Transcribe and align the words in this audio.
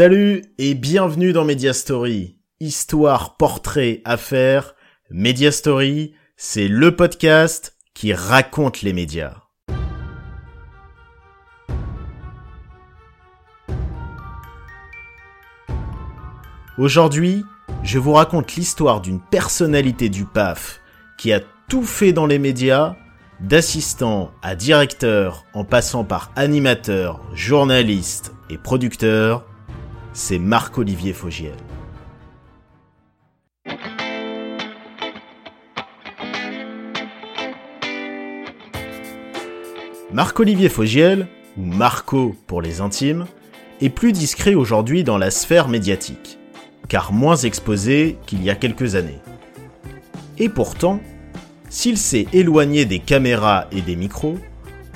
Salut 0.00 0.40
et 0.56 0.72
bienvenue 0.72 1.34
dans 1.34 1.44
Media 1.44 1.74
Story. 1.74 2.38
Histoire, 2.58 3.36
portrait, 3.36 4.00
affaires. 4.06 4.74
Media 5.10 5.52
Story, 5.52 6.14
c'est 6.38 6.68
le 6.68 6.96
podcast 6.96 7.76
qui 7.92 8.14
raconte 8.14 8.80
les 8.80 8.94
médias. 8.94 9.42
Aujourd'hui, 16.78 17.44
je 17.82 17.98
vous 17.98 18.12
raconte 18.12 18.54
l'histoire 18.54 19.02
d'une 19.02 19.20
personnalité 19.20 20.08
du 20.08 20.24
PAF 20.24 20.80
qui 21.18 21.30
a 21.30 21.40
tout 21.68 21.84
fait 21.84 22.14
dans 22.14 22.26
les 22.26 22.38
médias, 22.38 22.96
d'assistant 23.40 24.30
à 24.40 24.54
directeur 24.54 25.44
en 25.52 25.66
passant 25.66 26.04
par 26.04 26.32
animateur, 26.36 27.20
journaliste 27.34 28.32
et 28.48 28.56
producteur, 28.56 29.44
c'est 30.12 30.38
Marc-Olivier 30.38 31.12
Fogiel. 31.12 31.54
Marc-Olivier 40.12 40.68
Fogiel, 40.68 41.28
ou 41.56 41.62
Marco 41.62 42.34
pour 42.48 42.60
les 42.62 42.80
intimes, 42.80 43.26
est 43.80 43.90
plus 43.90 44.12
discret 44.12 44.54
aujourd'hui 44.54 45.04
dans 45.04 45.18
la 45.18 45.30
sphère 45.30 45.68
médiatique, 45.68 46.38
car 46.88 47.12
moins 47.12 47.36
exposé 47.36 48.18
qu'il 48.26 48.42
y 48.42 48.50
a 48.50 48.56
quelques 48.56 48.96
années. 48.96 49.20
Et 50.38 50.48
pourtant, 50.48 51.00
s'il 51.68 51.96
s'est 51.96 52.26
éloigné 52.32 52.84
des 52.84 52.98
caméras 52.98 53.66
et 53.70 53.82
des 53.82 53.94
micros, 53.94 54.38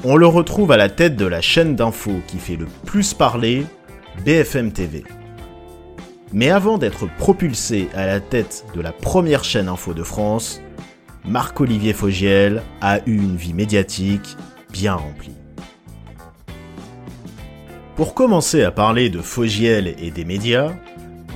on 0.03 0.17
le 0.17 0.27
retrouve 0.27 0.73
à 0.73 0.77
la 0.77 0.89
tête 0.89 1.15
de 1.17 1.27
la 1.27 1.41
chaîne 1.41 1.77
d'info 1.77 2.12
qui 2.27 2.39
fait 2.39 2.57
le 2.57 2.67
plus 2.85 3.15
parler, 3.15 3.65
BFM 4.23 4.73
TV. 4.73 5.05
Mais 6.33 6.51
avant 6.51 6.79
d'être 6.79 7.07
propulsé 7.19 7.89
à 7.95 8.07
la 8.07 8.20
tête 8.20 8.65
de 8.75 8.81
la 8.81 8.93
première 8.93 9.45
chaîne 9.45 9.69
info 9.69 9.95
de 9.95 10.03
France, 10.03 10.61
Marc-Olivier 11.25 11.93
Fogiel 11.93 12.62
a 12.81 12.98
eu 13.07 13.15
une 13.15 13.37
vie 13.37 13.55
médiatique 13.55 14.37
bien 14.73 14.95
remplie. 14.95 15.37
Pour 17.97 18.15
commencer 18.15 18.62
à 18.62 18.70
parler 18.70 19.11
de 19.11 19.20
Fogiel 19.20 19.95
et 19.98 20.11
des 20.11 20.25
médias, 20.25 20.73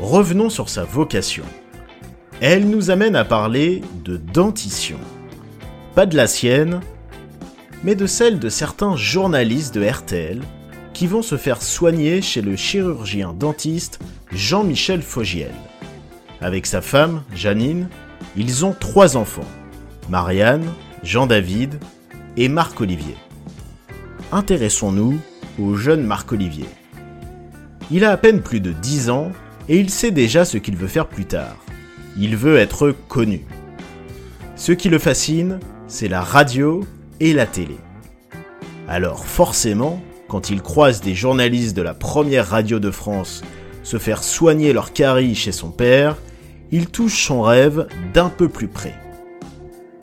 revenons 0.00 0.50
sur 0.50 0.68
sa 0.68 0.84
vocation. 0.84 1.44
Elle 2.40 2.68
nous 2.68 2.90
amène 2.90 3.16
à 3.16 3.24
parler 3.24 3.82
de 4.04 4.16
dentition. 4.16 4.98
Pas 5.94 6.06
de 6.06 6.16
la 6.16 6.26
sienne, 6.26 6.80
mais 7.84 7.94
de 7.94 8.06
celle 8.06 8.38
de 8.38 8.48
certains 8.48 8.96
journalistes 8.96 9.74
de 9.74 9.86
RTL 9.86 10.40
qui 10.98 11.06
vont 11.06 11.22
se 11.22 11.36
faire 11.36 11.62
soigner 11.62 12.20
chez 12.22 12.42
le 12.42 12.56
chirurgien 12.56 13.32
dentiste 13.32 14.00
Jean-Michel 14.32 15.00
Fogiel. 15.00 15.54
Avec 16.40 16.66
sa 16.66 16.80
femme, 16.80 17.22
Janine, 17.36 17.88
ils 18.36 18.64
ont 18.64 18.74
trois 18.74 19.16
enfants, 19.16 19.46
Marianne, 20.08 20.64
Jean-David 21.04 21.78
et 22.36 22.48
Marc-Olivier. 22.48 23.14
Intéressons-nous 24.32 25.20
au 25.60 25.76
jeune 25.76 26.02
Marc-Olivier. 26.02 26.66
Il 27.92 28.04
a 28.04 28.10
à 28.10 28.16
peine 28.16 28.42
plus 28.42 28.58
de 28.58 28.72
10 28.72 29.10
ans 29.10 29.30
et 29.68 29.78
il 29.78 29.90
sait 29.90 30.10
déjà 30.10 30.44
ce 30.44 30.58
qu'il 30.58 30.74
veut 30.74 30.88
faire 30.88 31.06
plus 31.06 31.26
tard. 31.26 31.58
Il 32.16 32.36
veut 32.36 32.56
être 32.56 32.92
connu. 33.06 33.42
Ce 34.56 34.72
qui 34.72 34.88
le 34.88 34.98
fascine, 34.98 35.60
c'est 35.86 36.08
la 36.08 36.22
radio 36.22 36.84
et 37.20 37.32
la 37.34 37.46
télé. 37.46 37.76
Alors 38.88 39.26
forcément, 39.26 40.02
quand 40.28 40.50
il 40.50 40.62
croise 40.62 41.00
des 41.00 41.14
journalistes 41.14 41.76
de 41.76 41.82
la 41.82 41.94
première 41.94 42.46
radio 42.46 42.78
de 42.78 42.90
France 42.90 43.42
se 43.82 43.98
faire 43.98 44.22
soigner 44.22 44.72
leur 44.72 44.92
carie 44.92 45.34
chez 45.34 45.52
son 45.52 45.70
père, 45.70 46.16
il 46.70 46.88
touche 46.88 47.24
son 47.24 47.40
rêve 47.40 47.88
d'un 48.12 48.28
peu 48.28 48.48
plus 48.48 48.68
près. 48.68 48.94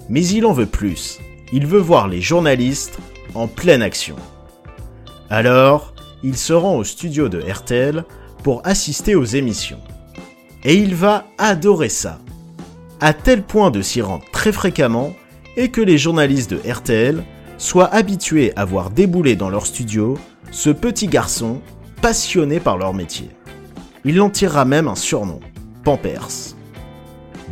Mais 0.09 0.25
il 0.25 0.45
en 0.45 0.53
veut 0.53 0.65
plus. 0.65 1.19
Il 1.53 1.67
veut 1.67 1.79
voir 1.79 2.07
les 2.07 2.21
journalistes 2.21 2.97
en 3.35 3.47
pleine 3.47 3.83
action. 3.83 4.15
Alors, 5.29 5.93
il 6.23 6.37
se 6.37 6.53
rend 6.53 6.77
au 6.77 6.83
studio 6.83 7.29
de 7.29 7.39
RTL 7.39 8.03
pour 8.43 8.61
assister 8.65 9.13
aux 9.13 9.25
émissions. 9.25 9.79
Et 10.63 10.75
il 10.75 10.95
va 10.95 11.25
adorer 11.37 11.89
ça. 11.89 12.19
À 12.99 13.13
tel 13.13 13.43
point 13.43 13.69
de 13.69 13.83
s'y 13.83 14.01
rendre 14.01 14.25
très 14.31 14.51
fréquemment 14.51 15.13
et 15.57 15.69
que 15.69 15.81
les 15.81 15.99
journalistes 15.99 16.51
de 16.51 16.71
RTL 16.71 17.23
soient 17.57 17.93
habitués 17.93 18.53
à 18.55 18.65
voir 18.65 18.89
débouler 18.89 19.35
dans 19.35 19.49
leur 19.49 19.65
studio 19.65 20.17
ce 20.51 20.69
petit 20.69 21.07
garçon 21.07 21.61
passionné 22.01 22.59
par 22.59 22.77
leur 22.77 22.93
métier. 22.93 23.29
Il 24.03 24.21
en 24.21 24.29
tirera 24.29 24.65
même 24.65 24.87
un 24.87 24.95
surnom, 24.95 25.39
Pampers. 25.83 26.55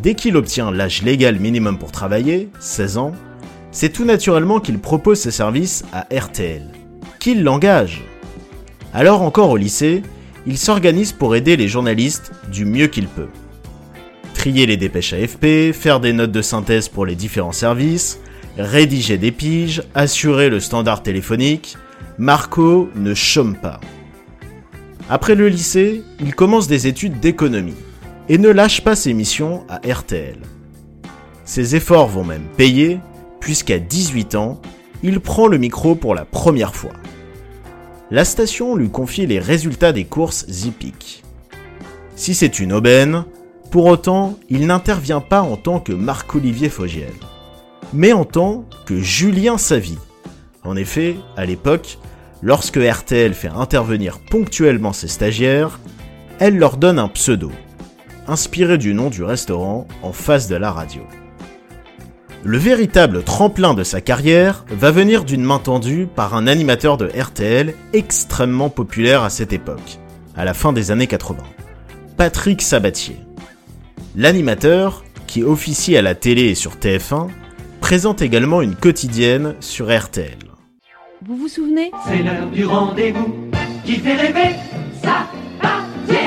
Dès 0.01 0.15
qu'il 0.15 0.37
obtient 0.37 0.71
l'âge 0.71 1.01
légal 1.01 1.39
minimum 1.39 1.77
pour 1.77 1.91
travailler, 1.91 2.49
16 2.59 2.97
ans, 2.97 3.13
c'est 3.71 3.89
tout 3.89 4.05
naturellement 4.05 4.59
qu'il 4.59 4.79
propose 4.79 5.19
ses 5.19 5.31
services 5.31 5.83
à 5.91 6.07
RTL, 6.15 6.67
qu'il 7.19 7.43
l'engage. 7.43 8.03
Alors 8.93 9.21
encore 9.23 9.49
au 9.49 9.57
lycée, 9.57 10.03
il 10.45 10.57
s'organise 10.57 11.13
pour 11.13 11.35
aider 11.35 11.57
les 11.57 11.67
journalistes 11.67 12.31
du 12.51 12.65
mieux 12.65 12.87
qu'il 12.87 13.07
peut. 13.07 13.29
Trier 14.33 14.65
les 14.65 14.77
dépêches 14.77 15.13
AFP, 15.13 15.71
faire 15.73 15.99
des 15.99 16.13
notes 16.13 16.31
de 16.31 16.41
synthèse 16.41 16.89
pour 16.89 17.05
les 17.05 17.15
différents 17.15 17.53
services, 17.53 18.19
rédiger 18.57 19.17
des 19.17 19.31
piges, 19.31 19.83
assurer 19.95 20.49
le 20.49 20.59
standard 20.59 21.03
téléphonique, 21.03 21.77
Marco 22.17 22.89
ne 22.95 23.13
chôme 23.13 23.55
pas. 23.55 23.79
Après 25.09 25.35
le 25.35 25.49
lycée, 25.49 26.03
il 26.19 26.35
commence 26.35 26.67
des 26.67 26.87
études 26.87 27.19
d'économie 27.19 27.75
et 28.29 28.37
ne 28.37 28.49
lâche 28.49 28.81
pas 28.81 28.95
ses 28.95 29.13
missions 29.13 29.65
à 29.67 29.79
RTL. 29.85 30.37
Ses 31.45 31.75
efforts 31.75 32.07
vont 32.07 32.23
même 32.23 32.47
payer, 32.55 32.99
puisqu'à 33.39 33.79
18 33.79 34.35
ans, 34.35 34.61
il 35.01 35.19
prend 35.19 35.47
le 35.47 35.57
micro 35.57 35.95
pour 35.95 36.15
la 36.15 36.23
première 36.23 36.75
fois. 36.75 36.93
La 38.11 38.23
station 38.23 38.75
lui 38.75 38.89
confie 38.89 39.25
les 39.25 39.39
résultats 39.39 39.91
des 39.91 40.05
courses 40.05 40.45
hippiques. 40.65 41.23
Si 42.15 42.33
c'est 42.35 42.59
une 42.59 42.71
aubaine, 42.71 43.25
pour 43.71 43.87
autant, 43.87 44.37
il 44.49 44.67
n'intervient 44.67 45.19
pas 45.19 45.41
en 45.41 45.57
tant 45.57 45.79
que 45.79 45.91
Marc-Olivier 45.91 46.69
Fogiel 46.69 47.11
mais 47.93 48.11
en 48.11 48.25
tant 48.25 48.65
que 48.85 48.99
Julien 48.99 49.57
Savy. 49.57 49.97
En 50.63 50.75
effet, 50.75 51.15
à 51.37 51.45
l'époque, 51.45 51.99
lorsque 52.41 52.77
RTL 52.77 53.33
fait 53.33 53.49
intervenir 53.49 54.19
ponctuellement 54.29 54.93
ses 54.93 55.07
stagiaires, 55.07 55.79
elle 56.39 56.57
leur 56.57 56.77
donne 56.77 56.99
un 56.99 57.07
pseudo, 57.07 57.51
inspiré 58.27 58.77
du 58.77 58.93
nom 58.93 59.09
du 59.09 59.23
restaurant 59.23 59.87
en 60.01 60.11
face 60.11 60.47
de 60.47 60.55
la 60.55 60.71
radio. 60.71 61.01
Le 62.45 62.57
véritable 62.57 63.23
tremplin 63.23 63.73
de 63.73 63.83
sa 63.83 64.01
carrière 64.01 64.65
va 64.69 64.91
venir 64.91 65.23
d'une 65.23 65.43
main 65.43 65.59
tendue 65.59 66.07
par 66.13 66.35
un 66.35 66.47
animateur 66.47 66.97
de 66.97 67.07
RTL 67.07 67.73
extrêmement 67.93 68.69
populaire 68.69 69.23
à 69.23 69.29
cette 69.29 69.53
époque, 69.53 69.99
à 70.35 70.43
la 70.43 70.53
fin 70.53 70.73
des 70.73 70.91
années 70.91 71.07
80, 71.07 71.37
Patrick 72.17 72.61
Sabatier. 72.61 73.17
L'animateur, 74.15 75.05
qui 75.25 75.41
officie 75.41 75.95
à 75.95 76.01
la 76.01 76.15
télé 76.15 76.43
et 76.43 76.55
sur 76.55 76.75
TF1, 76.75 77.29
présente 77.83 78.21
également 78.21 78.61
une 78.61 78.75
quotidienne 78.75 79.55
sur 79.59 79.93
RTL. 79.93 80.37
Vous 81.21 81.35
vous 81.35 81.49
souvenez? 81.49 81.91
C'est 82.07 82.23
l'heure 82.23 82.49
du 82.49 82.65
rendez-vous 82.65 83.51
qui 83.83 83.95
fait 83.97 84.15
rêver 84.15 84.55
Ça 85.03 85.27
partir 85.61 86.17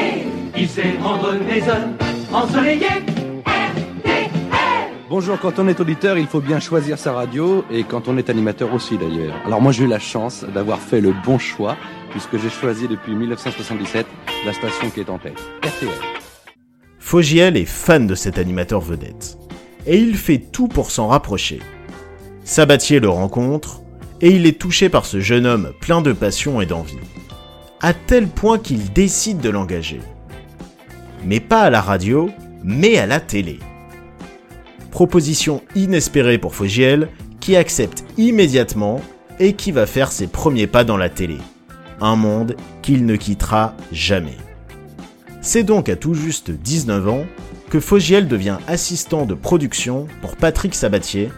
Il 0.54 0.68
sait 0.68 0.98
rendre 1.02 1.32
les 1.48 1.62
heures 1.66 1.88
ensoleillées 2.30 2.84
RTL 3.46 4.30
Bonjour, 5.08 5.40
quand 5.40 5.58
on 5.58 5.66
est 5.66 5.80
auditeur, 5.80 6.18
il 6.18 6.26
faut 6.26 6.42
bien 6.42 6.60
choisir 6.60 6.98
sa 6.98 7.14
radio 7.14 7.64
et 7.70 7.84
quand 7.84 8.06
on 8.06 8.18
est 8.18 8.28
animateur 8.28 8.74
aussi 8.74 8.98
d'ailleurs. 8.98 9.34
Alors 9.46 9.62
moi 9.62 9.72
j'ai 9.72 9.84
eu 9.84 9.88
la 9.88 9.98
chance 9.98 10.44
d'avoir 10.44 10.78
fait 10.78 11.00
le 11.00 11.14
bon 11.24 11.38
choix 11.38 11.78
puisque 12.10 12.36
j'ai 12.36 12.50
choisi 12.50 12.86
depuis 12.86 13.14
1977 13.14 14.06
la 14.44 14.52
station 14.52 14.90
qui 14.90 15.00
est 15.00 15.08
en 15.08 15.16
tête, 15.16 15.40
RTL. 15.64 15.88
Fogiel 16.98 17.56
est 17.56 17.64
fan 17.64 18.06
de 18.06 18.14
cet 18.14 18.36
animateur 18.36 18.82
vedette 18.82 19.38
et 19.86 19.98
il 19.98 20.16
fait 20.16 20.38
tout 20.38 20.68
pour 20.68 20.90
s'en 20.90 21.08
rapprocher. 21.08 21.60
Sabatier 22.44 23.00
le 23.00 23.08
rencontre, 23.08 23.82
et 24.20 24.30
il 24.30 24.46
est 24.46 24.58
touché 24.58 24.88
par 24.88 25.04
ce 25.06 25.20
jeune 25.20 25.46
homme 25.46 25.72
plein 25.80 26.00
de 26.00 26.12
passion 26.12 26.60
et 26.60 26.66
d'envie, 26.66 26.96
à 27.80 27.92
tel 27.92 28.28
point 28.28 28.58
qu'il 28.58 28.92
décide 28.92 29.40
de 29.40 29.50
l'engager. 29.50 30.00
Mais 31.24 31.40
pas 31.40 31.62
à 31.62 31.70
la 31.70 31.80
radio, 31.80 32.30
mais 32.64 32.98
à 32.98 33.06
la 33.06 33.20
télé. 33.20 33.58
Proposition 34.90 35.62
inespérée 35.74 36.38
pour 36.38 36.54
Fogiel, 36.54 37.08
qui 37.40 37.56
accepte 37.56 38.04
immédiatement 38.16 39.00
et 39.38 39.52
qui 39.52 39.70
va 39.70 39.86
faire 39.86 40.10
ses 40.10 40.26
premiers 40.26 40.66
pas 40.66 40.84
dans 40.84 40.96
la 40.96 41.10
télé. 41.10 41.36
Un 42.00 42.16
monde 42.16 42.56
qu'il 42.82 43.06
ne 43.06 43.16
quittera 43.16 43.74
jamais. 43.92 44.36
C'est 45.42 45.62
donc 45.62 45.88
à 45.88 45.96
tout 45.96 46.14
juste 46.14 46.50
19 46.50 47.08
ans 47.08 47.26
Fogiel 47.80 48.28
devient 48.28 48.58
assistant 48.66 49.26
de 49.26 49.34
production 49.34 50.06
pour 50.20 50.36
Patrick 50.36 50.74
Sabatier 50.74 51.30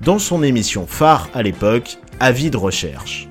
dans 0.00 0.18
son 0.18 0.42
émission 0.42 0.86
phare 0.86 1.28
à 1.34 1.42
l'époque, 1.42 1.98
Avis 2.20 2.50
de 2.50 2.56
recherche. 2.56 3.28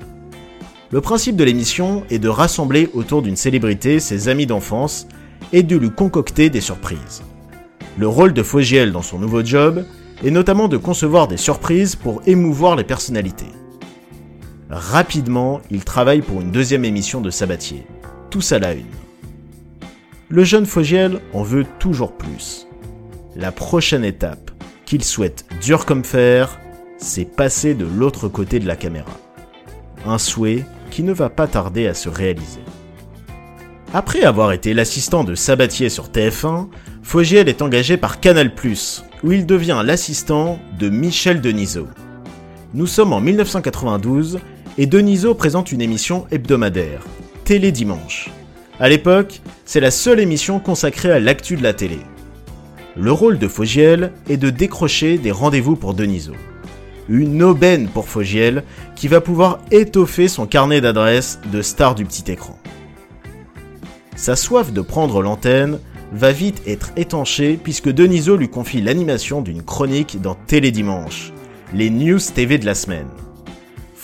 Le 0.92 1.02
principe 1.02 1.36
de 1.36 1.44
l'émission 1.44 2.04
est 2.10 2.18
de 2.18 2.30
rassembler 2.30 2.90
autour 2.94 3.22
d'une 3.22 3.36
célébrité 3.36 4.00
ses 4.00 4.30
amis 4.30 4.48
d'enfance 4.48 5.08
et 5.54 5.62
de 5.62 5.78
lui 5.78 5.92
concocter 5.92 6.50
des 6.50 6.62
surprises. 6.62 7.22
Le 7.98 8.08
rôle 8.08 8.34
de 8.34 8.42
Fogiel 8.42 8.92
dans 8.92 9.04
son 9.04 9.20
nouveau 9.20 9.44
job 9.44 9.86
est 10.24 10.32
notamment 10.32 10.68
de 10.68 10.78
concevoir 10.78 11.28
des 11.28 11.38
surprises 11.38 11.96
pour 11.96 12.22
émouvoir 12.26 12.76
les 12.76 12.84
personnalités. 12.84 13.52
Rapidement, 14.70 15.62
il 15.70 15.84
travaille 15.84 16.22
pour 16.22 16.42
une 16.42 16.52
deuxième 16.52 16.86
émission 16.86 17.22
de 17.22 17.30
Sabatier, 17.30 17.86
tous 18.30 18.52
à 18.52 18.60
la 18.60 18.74
une. 18.74 18.86
Le 20.31 20.44
jeune 20.44 20.68
Fogiel 20.68 21.22
en 21.34 21.42
veut 21.42 21.66
toujours 21.80 22.12
plus. 22.12 22.68
La 23.36 23.52
prochaine 23.52 24.06
étape, 24.06 24.52
qu'il 24.86 25.04
souhaite 25.04 25.44
dur 25.60 25.88
comme 25.88 26.04
fer, 26.04 26.60
c'est 27.00 27.26
passer 27.26 27.74
de 27.74 27.88
l'autre 27.88 28.28
côté 28.28 28.60
de 28.60 28.68
la 28.68 28.76
caméra. 28.76 29.12
Un 30.06 30.20
souhait 30.20 30.66
qui 30.92 31.02
ne 31.02 31.14
va 31.14 31.30
pas 31.30 31.48
tarder 31.48 31.88
à 31.88 31.96
se 31.96 32.10
réaliser. 32.10 32.62
Après 33.92 34.22
avoir 34.22 34.52
été 34.52 34.76
l'assistant 34.76 35.24
de 35.24 35.34
Sabatier 35.34 35.90
sur 35.90 36.10
TF1, 36.10 36.68
Fogiel 37.02 37.50
est 37.50 37.64
engagé 37.64 37.98
par 37.98 38.20
Canal+, 38.20 38.52
où 39.24 39.31
il 39.31 39.48
devient 39.48 39.81
l'assistant 39.84 40.60
de 40.78 40.90
Michel 40.90 41.42
Denisot. 41.42 41.88
Nous 42.76 42.86
sommes 42.86 43.14
en 43.14 43.20
1992 43.20 44.40
et 44.78 44.86
Denisot 44.86 45.34
présente 45.34 45.72
une 45.72 45.81
émission 45.81 46.28
hebdomadaire, 46.30 47.02
Télé 47.46 47.72
Dimanche. 47.72 48.30
À 48.81 48.88
l'époque, 48.88 49.42
c'est 49.66 49.81
la 49.81 49.92
seule 49.92 50.22
émission 50.22 50.62
consacrée 50.62 51.12
à 51.12 51.20
l'actu 51.20 51.58
de 51.58 51.64
la 51.64 51.74
télé. 51.74 52.00
Le 52.96 53.12
rôle 53.12 53.38
de 53.38 53.50
Fogiel 53.50 54.14
est 54.30 54.38
de 54.38 54.50
décrocher 54.50 55.18
des 55.18 55.31
rendez-vous 55.31 55.76
pour 55.76 55.94
Denisot. 55.94 56.36
Une 57.10 57.44
aubaine 57.44 57.90
pour 57.90 58.08
Fogiel 58.08 58.64
qui 58.96 59.10
va 59.10 59.20
pouvoir 59.20 59.60
étoffer 59.72 60.30
son 60.30 60.46
carnet 60.46 60.80
d'adresses 60.80 61.42
de 61.52 61.62
star 61.62 61.94
du 61.94 62.06
petit 62.06 62.31
écran. 62.31 62.58
Sa 64.16 64.38
soif 64.38 64.72
de 64.72 64.81
prendre 64.81 65.22
l'antenne 65.22 65.80
va 66.14 66.31
vite 66.31 66.62
être 66.66 66.92
étanchée 66.96 67.60
puisque 67.62 67.90
Denisot 67.90 68.38
lui 68.38 68.50
confie 68.50 68.81
l'animation 68.81 69.42
d'une 69.42 69.64
chronique 69.64 70.22
dans 70.22 70.36
Télédimanche, 70.36 71.34
les 71.74 71.90
news 71.90 72.20
TV 72.34 72.58
de 72.58 72.66
la 72.66 72.76
semaine. 72.76 73.10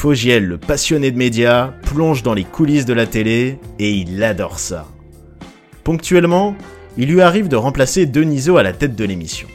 Fogiel, 0.05 0.45
le 0.45 0.59
passionné 0.59 1.09
de 1.09 1.17
médias, 1.17 1.73
plonge 1.81 2.21
dans 2.21 2.35
les 2.35 2.43
coulisses 2.43 2.85
de 2.85 2.93
la 2.93 3.07
télé 3.07 3.57
et 3.79 3.89
il 3.89 4.23
adore 4.23 4.59
ça. 4.59 4.85
Ponctuellement, 5.83 6.55
il 6.95 7.09
lui 7.09 7.21
arrive 7.21 7.47
de 7.47 7.55
remplacer 7.55 8.05
Denisot 8.05 8.57
à 8.57 8.61
la 8.61 8.71
tête 8.71 8.95
de 8.95 9.03
l'émission. 9.03 9.47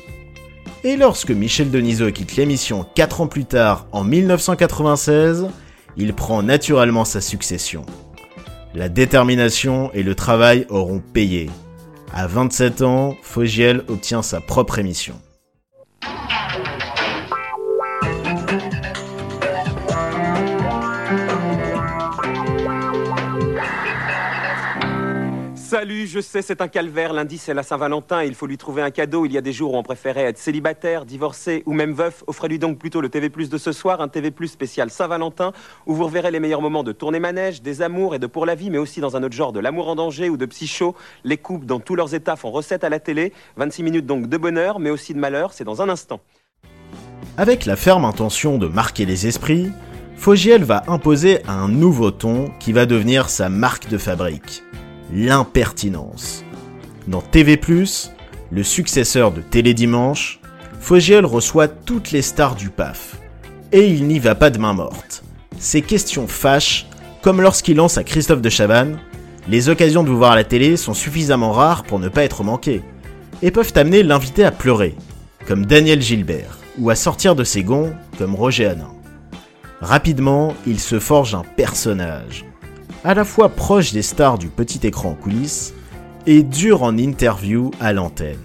Et 0.83 0.97
lorsque 0.97 1.31
Michel 1.31 1.71
Denisot 1.71 2.11
quitte 2.11 2.35
l'émission 2.35 2.85
4 2.97 3.21
ans 3.21 3.27
plus 3.29 3.45
tard, 3.45 3.87
en 3.93 4.03
1996, 4.03 5.47
il 5.97 6.15
prend 6.15 6.43
naturellement 6.43 7.05
sa 7.05 7.21
succession. 7.21 7.87
La 8.75 8.89
détermination 8.89 9.93
et 9.95 10.03
le 10.03 10.17
travail 10.17 10.67
auront 10.69 10.99
payé. 10.99 11.49
À 12.13 12.27
27 12.27 12.83
ans, 12.83 13.15
Fogiel 13.23 13.85
obtient 13.87 14.23
sa 14.23 14.41
propre 14.41 14.81
émission. 14.81 15.15
Salut, 25.91 26.07
je 26.07 26.21
sais, 26.21 26.41
c'est 26.41 26.61
un 26.61 26.69
calvaire. 26.69 27.13
Lundi, 27.13 27.37
c'est 27.37 27.53
la 27.53 27.65
Saint-Valentin. 27.65 28.23
Il 28.23 28.37
faut 28.37 28.47
lui 28.47 28.57
trouver 28.57 28.81
un 28.81 28.93
cadeau. 28.93 29.27
Il 29.27 29.33
y 29.33 29.39
a 29.39 29.41
des 29.41 29.53
jours 29.53 29.75
où 29.75 29.77
on 29.77 29.83
préférait 29.83 30.23
être 30.23 30.39
célibataire, 30.39 31.05
divorcé 31.05 31.65
ou 31.67 31.73
même 31.73 31.95
veuf. 31.95 32.23
Offrez-lui 32.29 32.61
donc 32.61 32.79
plutôt 32.79 33.01
le 33.01 33.09
TV 33.09 33.29
Plus 33.29 33.51
de 33.51 33.59
ce 33.59 33.73
soir, 33.73 34.01
un 34.01 34.07
TV 34.07 34.31
Plus 34.31 34.47
spécial 34.47 34.89
Saint-Valentin, 34.89 35.51
où 35.87 35.95
vous 35.97 36.05
reverrez 36.05 36.31
les 36.31 36.39
meilleurs 36.39 36.63
moments 36.63 36.85
de 36.85 36.93
tournée 36.93 37.19
manège, 37.19 37.61
des 37.61 37.83
amours 37.83 38.15
et 38.15 38.21
de 38.21 38.29
pour 38.29 38.47
la 38.47 38.55
vie, 38.55 38.71
mais 38.71 38.79
aussi 38.79 39.01
dans 39.01 39.17
un 39.17 39.25
autre 39.25 39.35
genre 39.35 39.53
de 39.53 39.59
l'amour 39.59 39.89
en 39.89 39.97
danger 39.97 40.29
ou 40.29 40.37
de 40.37 40.47
psycho. 40.47 40.95
Les 41.25 41.39
couples 41.39 41.67
dans 41.67 41.81
tous 41.81 41.97
leurs 41.97 42.15
états 42.15 42.37
font 42.37 42.53
recette 42.53 42.85
à 42.85 42.89
la 42.89 43.01
télé. 43.01 43.33
26 43.57 43.83
minutes 43.83 44.07
donc 44.07 44.29
de 44.29 44.37
bonheur, 44.37 44.79
mais 44.79 44.91
aussi 44.91 45.13
de 45.13 45.19
malheur. 45.19 45.53
C'est 45.53 45.65
dans 45.65 45.83
un 45.83 45.89
instant. 45.89 46.21
Avec 47.37 47.67
la 47.67 47.75
ferme 47.75 48.05
intention 48.05 48.59
de 48.59 48.69
marquer 48.69 49.07
les 49.07 49.27
esprits, 49.27 49.73
Fogiel 50.15 50.63
va 50.63 50.85
imposer 50.87 51.41
un 51.49 51.67
nouveau 51.67 52.13
ton 52.13 52.53
qui 52.61 52.73
va 52.73 52.87
devenir 52.87 53.29
sa 53.29 53.49
marque 53.49 53.89
de 53.89 53.99
fabrique 53.99 54.63
l'impertinence. 55.13 56.45
Dans 57.09 57.21
TV+, 57.21 57.59
le 58.51 58.63
successeur 58.63 59.33
de 59.33 59.41
Télédimanche, 59.41 60.41
Fogiel 60.81 61.27
reçoit 61.27 61.69
toutes 61.69 62.11
les 62.11 62.23
stars 62.23 62.55
du 62.55 62.71
PAF. 62.71 63.17
Et 63.73 63.87
il 63.87 64.07
n'y 64.07 64.19
va 64.19 64.35
pas 64.35 64.51
de 64.51 64.59
main 64.59 64.73
morte. 64.73 65.23
Ses 65.59 65.83
questions 65.83 66.27
fâchent, 66.27 66.87
comme 67.23 67.41
lorsqu'il 67.41 67.77
lance 67.77 67.99
à 67.99 68.05
Christophe 68.05 68.41
de 68.41 68.49
Chavannes 68.49 68.99
Les 69.49 69.69
occasions 69.69 70.03
de 70.03 70.09
vous 70.09 70.17
voir 70.17 70.33
à 70.33 70.37
la 70.37 70.45
télé 70.45 70.77
sont 70.77 70.95
suffisamment 70.95 71.53
rares 71.53 71.85
pour 71.85 71.99
ne 71.99 72.09
pas 72.09 72.25
être 72.25 72.43
manquées, 72.43 72.83
et 73.43 73.51
peuvent 73.51 73.73
amener 73.77 74.03
l'invité 74.03 74.45
à 74.45 74.51
pleurer, 74.51 74.97
comme 75.47 75.67
Daniel 75.67 76.03
Gilbert, 76.03 76.59
ou 76.79 76.91
à 76.91 76.95
sortir 76.95 77.35
de 77.35 77.45
ses 77.45 77.63
gonds, 77.63 77.93
comme 78.19 78.35
Roger 78.35 78.67
Hanin. 78.67 78.93
Rapidement, 79.81 80.55
il 80.67 80.81
se 80.81 80.99
forge 80.99 81.35
un 81.35 81.45
personnage, 81.57 82.45
à 83.05 83.15
la 83.15 83.25
fois 83.25 83.49
proche 83.49 83.93
des 83.93 84.03
stars 84.03 84.39
du 84.39 84.49
petit 84.49 84.87
écran 84.87 85.11
en 85.11 85.15
coulisses 85.15 85.73
et 86.27 86.43
dur 86.43 86.83
en 86.83 86.97
interview 86.99 87.71
à 87.81 87.93
l'antenne. 87.93 88.39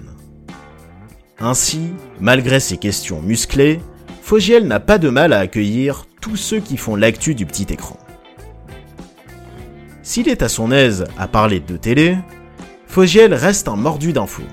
Ainsi, 1.39 1.89
malgré 2.21 2.59
ses 2.59 2.77
questions 2.77 3.21
musclées, 3.21 3.81
Fogiel 4.21 4.67
n'a 4.67 4.79
pas 4.79 4.97
de 4.97 5.09
mal 5.09 5.33
à 5.33 5.39
accueillir 5.39 6.05
tous 6.21 6.37
ceux 6.37 6.59
qui 6.59 6.77
font 6.77 6.95
l'actu 6.95 7.35
du 7.35 7.45
petit 7.45 7.67
écran. 7.69 7.97
S'il 10.01 10.29
est 10.29 10.41
à 10.41 10.49
son 10.49 10.71
aise 10.71 11.05
à 11.17 11.27
parler 11.27 11.59
de 11.59 11.77
télé, 11.77 12.17
Fogiel 12.87 13.33
reste 13.33 13.67
un 13.67 13.75
mordu 13.75 14.13
d'infos. 14.13 14.43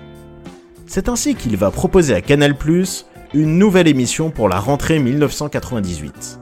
C'est 0.86 1.08
ainsi 1.08 1.36
qu'il 1.36 1.56
va 1.56 1.70
proposer 1.70 2.14
à 2.14 2.20
Canal+, 2.20 2.56
une 3.32 3.58
nouvelle 3.58 3.88
émission 3.88 4.30
pour 4.30 4.48
la 4.48 4.58
rentrée 4.58 4.98
1998. 4.98 6.40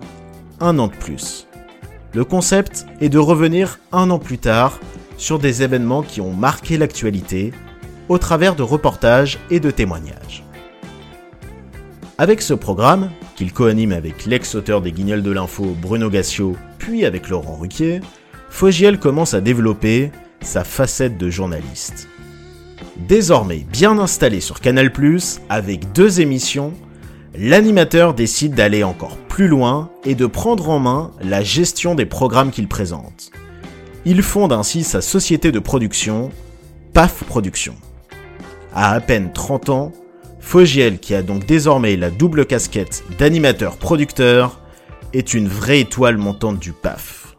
Un 0.61 0.79
an 0.79 0.89
de 0.89 0.93
plus. 0.93 1.47
Le 2.13 2.25
concept 2.25 2.87
est 3.01 3.09
de 3.09 3.19
revenir 3.19 3.79
un 3.93 4.11
an 4.11 4.19
plus 4.19 4.39
tard 4.39 4.81
sur 5.17 5.39
des 5.39 5.63
événements 5.63 6.03
qui 6.03 6.21
ont 6.21 6.33
marqué 6.33 6.77
l'actualité 6.77 7.53
au 8.09 8.19
travers 8.19 8.57
de 8.57 8.65
reportages 8.65 9.39
et 9.51 9.61
de 9.61 9.71
témoignages. 9.71 10.43
Avec 12.19 12.43
ce 12.43 12.53
programme, 12.53 13.11
qu'il 13.37 13.53
coanime 13.53 13.93
avec 13.93 14.27
l'ex-auteur 14.27 14.83
des 14.83 14.91
Guignols 14.91 15.23
de 15.23 15.31
l'info 15.31 15.77
Bruno 15.81 16.11
Gassio, 16.11 16.57
puis 16.79 17.05
avec 17.05 17.29
Laurent 17.29 17.57
Ruquier, 17.57 18.01
Fogiel 18.49 18.99
commence 18.99 19.33
à 19.33 19.41
développer 19.41 20.11
sa 20.43 20.65
facette 20.65 21.17
de 21.17 21.31
journaliste. 21.31 22.09
Désormais 23.09 23.65
bien 23.71 23.99
installé 23.99 24.41
sur 24.41 24.61
Canal+, 24.61 24.91
avec 25.49 25.93
deux 25.93 26.21
émissions, 26.21 26.75
l'animateur 27.35 28.15
décide 28.15 28.55
d'aller 28.55 28.85
encore 28.85 29.17
plus 29.17 29.49
loin 29.49 29.91
et 30.05 30.15
de 30.15 30.27
prendre 30.27 30.71
en 30.71 30.79
main 30.79 31.13
la 31.23 31.43
gestion 31.43 31.95
des 31.95 32.07
programmes 32.07 32.51
qu'il 32.51 32.69
présente. 32.69 33.31
Il 34.05 34.23
fonde 34.23 34.53
ainsi 34.53 34.83
sa 34.83 35.01
société 35.01 35.53
de 35.53 35.59
production, 35.59 36.31
PAF 36.93 37.25
Productions. 37.25 37.77
À 38.75 38.93
à 38.93 39.01
peine 39.01 39.33
30 39.33 39.69
ans, 39.69 39.93
Fogiel, 40.41 40.99
qui 40.99 41.15
a 41.15 41.23
donc 41.23 41.45
désormais 41.45 41.97
la 41.97 42.11
double 42.11 42.47
casquette 42.47 43.05
d'animateur-producteur, 43.19 44.61
est 45.13 45.35
une 45.35 45.49
vraie 45.49 45.81
étoile 45.81 46.17
montante 46.17 46.59
du 46.59 46.73
PAF. 46.73 47.37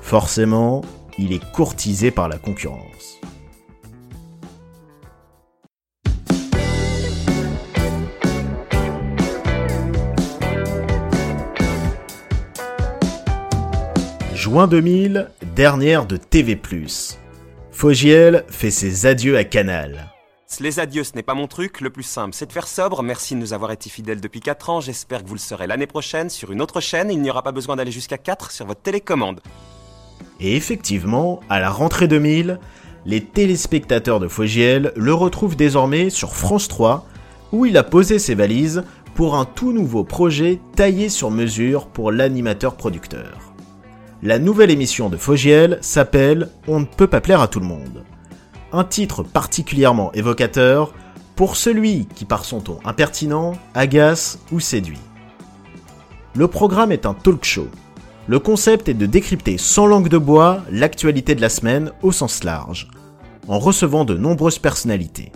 Forcément, 0.00 0.82
il 1.18 1.32
est 1.32 1.52
courtisé 1.52 2.10
par 2.10 2.28
la 2.28 2.38
concurrence. 2.38 3.19
Juin 14.50 14.66
2000, 14.66 15.30
dernière 15.54 16.06
de 16.06 16.16
TV+. 16.16 16.60
Fogiel 17.70 18.44
fait 18.48 18.72
ses 18.72 19.06
adieux 19.06 19.36
à 19.36 19.44
Canal. 19.44 20.10
Les 20.58 20.80
adieux, 20.80 21.04
ce 21.04 21.14
n'est 21.14 21.22
pas 21.22 21.34
mon 21.34 21.46
truc. 21.46 21.80
Le 21.80 21.90
plus 21.90 22.02
simple, 22.02 22.34
c'est 22.34 22.46
de 22.46 22.52
faire 22.52 22.66
sobre. 22.66 23.04
Merci 23.04 23.36
de 23.36 23.38
nous 23.38 23.52
avoir 23.52 23.70
été 23.70 23.88
fidèles 23.88 24.20
depuis 24.20 24.40
4 24.40 24.70
ans. 24.70 24.80
J'espère 24.80 25.22
que 25.22 25.28
vous 25.28 25.36
le 25.36 25.38
serez 25.38 25.68
l'année 25.68 25.86
prochaine 25.86 26.30
sur 26.30 26.50
une 26.50 26.60
autre 26.60 26.80
chaîne. 26.80 27.12
Il 27.12 27.22
n'y 27.22 27.30
aura 27.30 27.44
pas 27.44 27.52
besoin 27.52 27.76
d'aller 27.76 27.92
jusqu'à 27.92 28.18
4 28.18 28.50
sur 28.50 28.66
votre 28.66 28.82
télécommande. 28.82 29.40
Et 30.40 30.56
effectivement, 30.56 31.38
à 31.48 31.60
la 31.60 31.70
rentrée 31.70 32.08
2000, 32.08 32.58
les 33.06 33.20
téléspectateurs 33.20 34.18
de 34.18 34.26
Fogiel 34.26 34.92
le 34.96 35.14
retrouvent 35.14 35.54
désormais 35.54 36.10
sur 36.10 36.34
France 36.34 36.66
3, 36.66 37.06
où 37.52 37.66
il 37.66 37.76
a 37.76 37.84
posé 37.84 38.18
ses 38.18 38.34
valises 38.34 38.82
pour 39.14 39.36
un 39.36 39.44
tout 39.44 39.72
nouveau 39.72 40.02
projet 40.02 40.58
taillé 40.74 41.08
sur 41.08 41.30
mesure 41.30 41.86
pour 41.86 42.10
l'animateur 42.10 42.74
producteur. 42.74 43.49
La 44.22 44.38
nouvelle 44.38 44.70
émission 44.70 45.08
de 45.08 45.16
Fogiel 45.16 45.78
s'appelle 45.80 46.50
On 46.68 46.80
ne 46.80 46.84
peut 46.84 47.06
pas 47.06 47.22
plaire 47.22 47.40
à 47.40 47.48
tout 47.48 47.58
le 47.58 47.64
monde. 47.64 48.04
Un 48.70 48.84
titre 48.84 49.22
particulièrement 49.22 50.12
évocateur 50.12 50.92
pour 51.36 51.56
celui 51.56 52.04
qui 52.04 52.26
par 52.26 52.44
son 52.44 52.60
ton 52.60 52.80
impertinent, 52.84 53.54
agace 53.72 54.38
ou 54.52 54.60
séduit. 54.60 54.98
Le 56.34 56.48
programme 56.48 56.92
est 56.92 57.06
un 57.06 57.14
talk 57.14 57.46
show. 57.46 57.66
Le 58.26 58.38
concept 58.38 58.90
est 58.90 58.94
de 58.94 59.06
décrypter 59.06 59.56
sans 59.56 59.86
langue 59.86 60.08
de 60.08 60.18
bois 60.18 60.64
l'actualité 60.70 61.34
de 61.34 61.40
la 61.40 61.48
semaine 61.48 61.90
au 62.02 62.12
sens 62.12 62.44
large, 62.44 62.88
en 63.48 63.58
recevant 63.58 64.04
de 64.04 64.18
nombreuses 64.18 64.58
personnalités, 64.58 65.32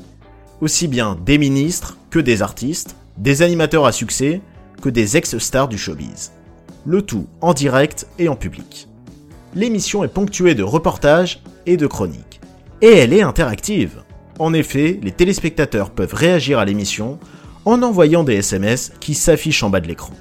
aussi 0.61 0.89
bien 0.89 1.17
des 1.25 1.39
ministres 1.39 1.97
que 2.11 2.19
des 2.19 2.43
artistes, 2.43 2.97
des 3.17 3.41
animateurs 3.41 3.87
à 3.87 3.93
succès 3.93 4.43
que 4.83 4.91
des 4.91 5.17
ex-stars 5.17 5.69
du 5.69 5.79
showbiz. 5.79 6.33
Le 6.87 7.03
tout 7.03 7.27
en 7.41 7.55
direct 7.55 8.07
et 8.19 8.29
en 8.29 8.37
public. 8.37 8.89
L'émission 9.55 10.05
est 10.05 10.09
ponctuée 10.09 10.55
de 10.55 10.63
reportages 10.63 11.43
et 11.65 11.77
de 11.77 11.87
chroniques. 11.87 12.41
Et 12.83 12.93
elle 12.93 13.13
est 13.13 13.23
interactive. 13.23 14.03
En 14.39 14.53
effet, 14.53 14.99
les 15.03 15.13
téléspectateurs 15.13 15.91
peuvent 15.91 16.13
réagir 16.13 16.59
à 16.59 16.65
l'émission 16.65 17.19
en 17.65 17.83
envoyant 17.83 18.25
des 18.25 18.35
SMS 18.35 18.93
qui 19.01 19.15
s'affichent 19.15 19.63
en 19.63 19.71
bas 19.71 19.81
de 19.81 19.87
l'écran. 19.87 20.13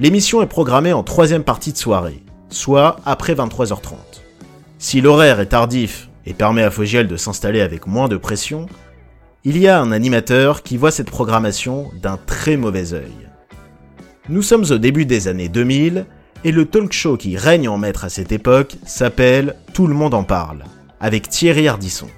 L'émission 0.00 0.42
est 0.42 0.46
programmée 0.46 0.92
en 0.92 1.02
troisième 1.02 1.44
partie 1.44 1.72
de 1.72 1.78
soirée, 1.78 2.22
soit 2.48 2.96
après 3.04 3.34
23h30. 3.34 3.94
Si 4.78 5.00
l'horaire 5.00 5.40
est 5.40 5.46
tardif 5.46 6.08
et 6.26 6.34
permet 6.34 6.62
à 6.62 6.70
Fogiel 6.70 7.06
de 7.06 7.16
s'installer 7.16 7.60
avec 7.60 7.86
moins 7.86 8.08
de 8.08 8.16
pression, 8.16 8.66
il 9.44 9.58
y 9.58 9.68
a 9.68 9.80
un 9.80 9.92
animateur 9.92 10.64
qui 10.64 10.76
voit 10.76 10.90
cette 10.90 11.10
programmation 11.10 11.90
d'un 12.02 12.16
très 12.16 12.56
mauvais 12.56 12.94
œil. 12.94 13.25
Nous 14.28 14.42
sommes 14.42 14.64
au 14.70 14.78
début 14.78 15.06
des 15.06 15.28
années 15.28 15.48
2000 15.48 16.04
et 16.42 16.50
le 16.50 16.64
talk 16.66 16.92
show 16.92 17.16
qui 17.16 17.36
règne 17.36 17.68
en 17.68 17.78
maître 17.78 18.04
à 18.04 18.08
cette 18.08 18.32
époque 18.32 18.74
s'appelle 18.84 19.54
Tout 19.72 19.86
le 19.86 19.94
monde 19.94 20.14
en 20.14 20.24
parle, 20.24 20.64
avec 20.98 21.28
Thierry 21.28 21.68
Ardisson. 21.68 22.08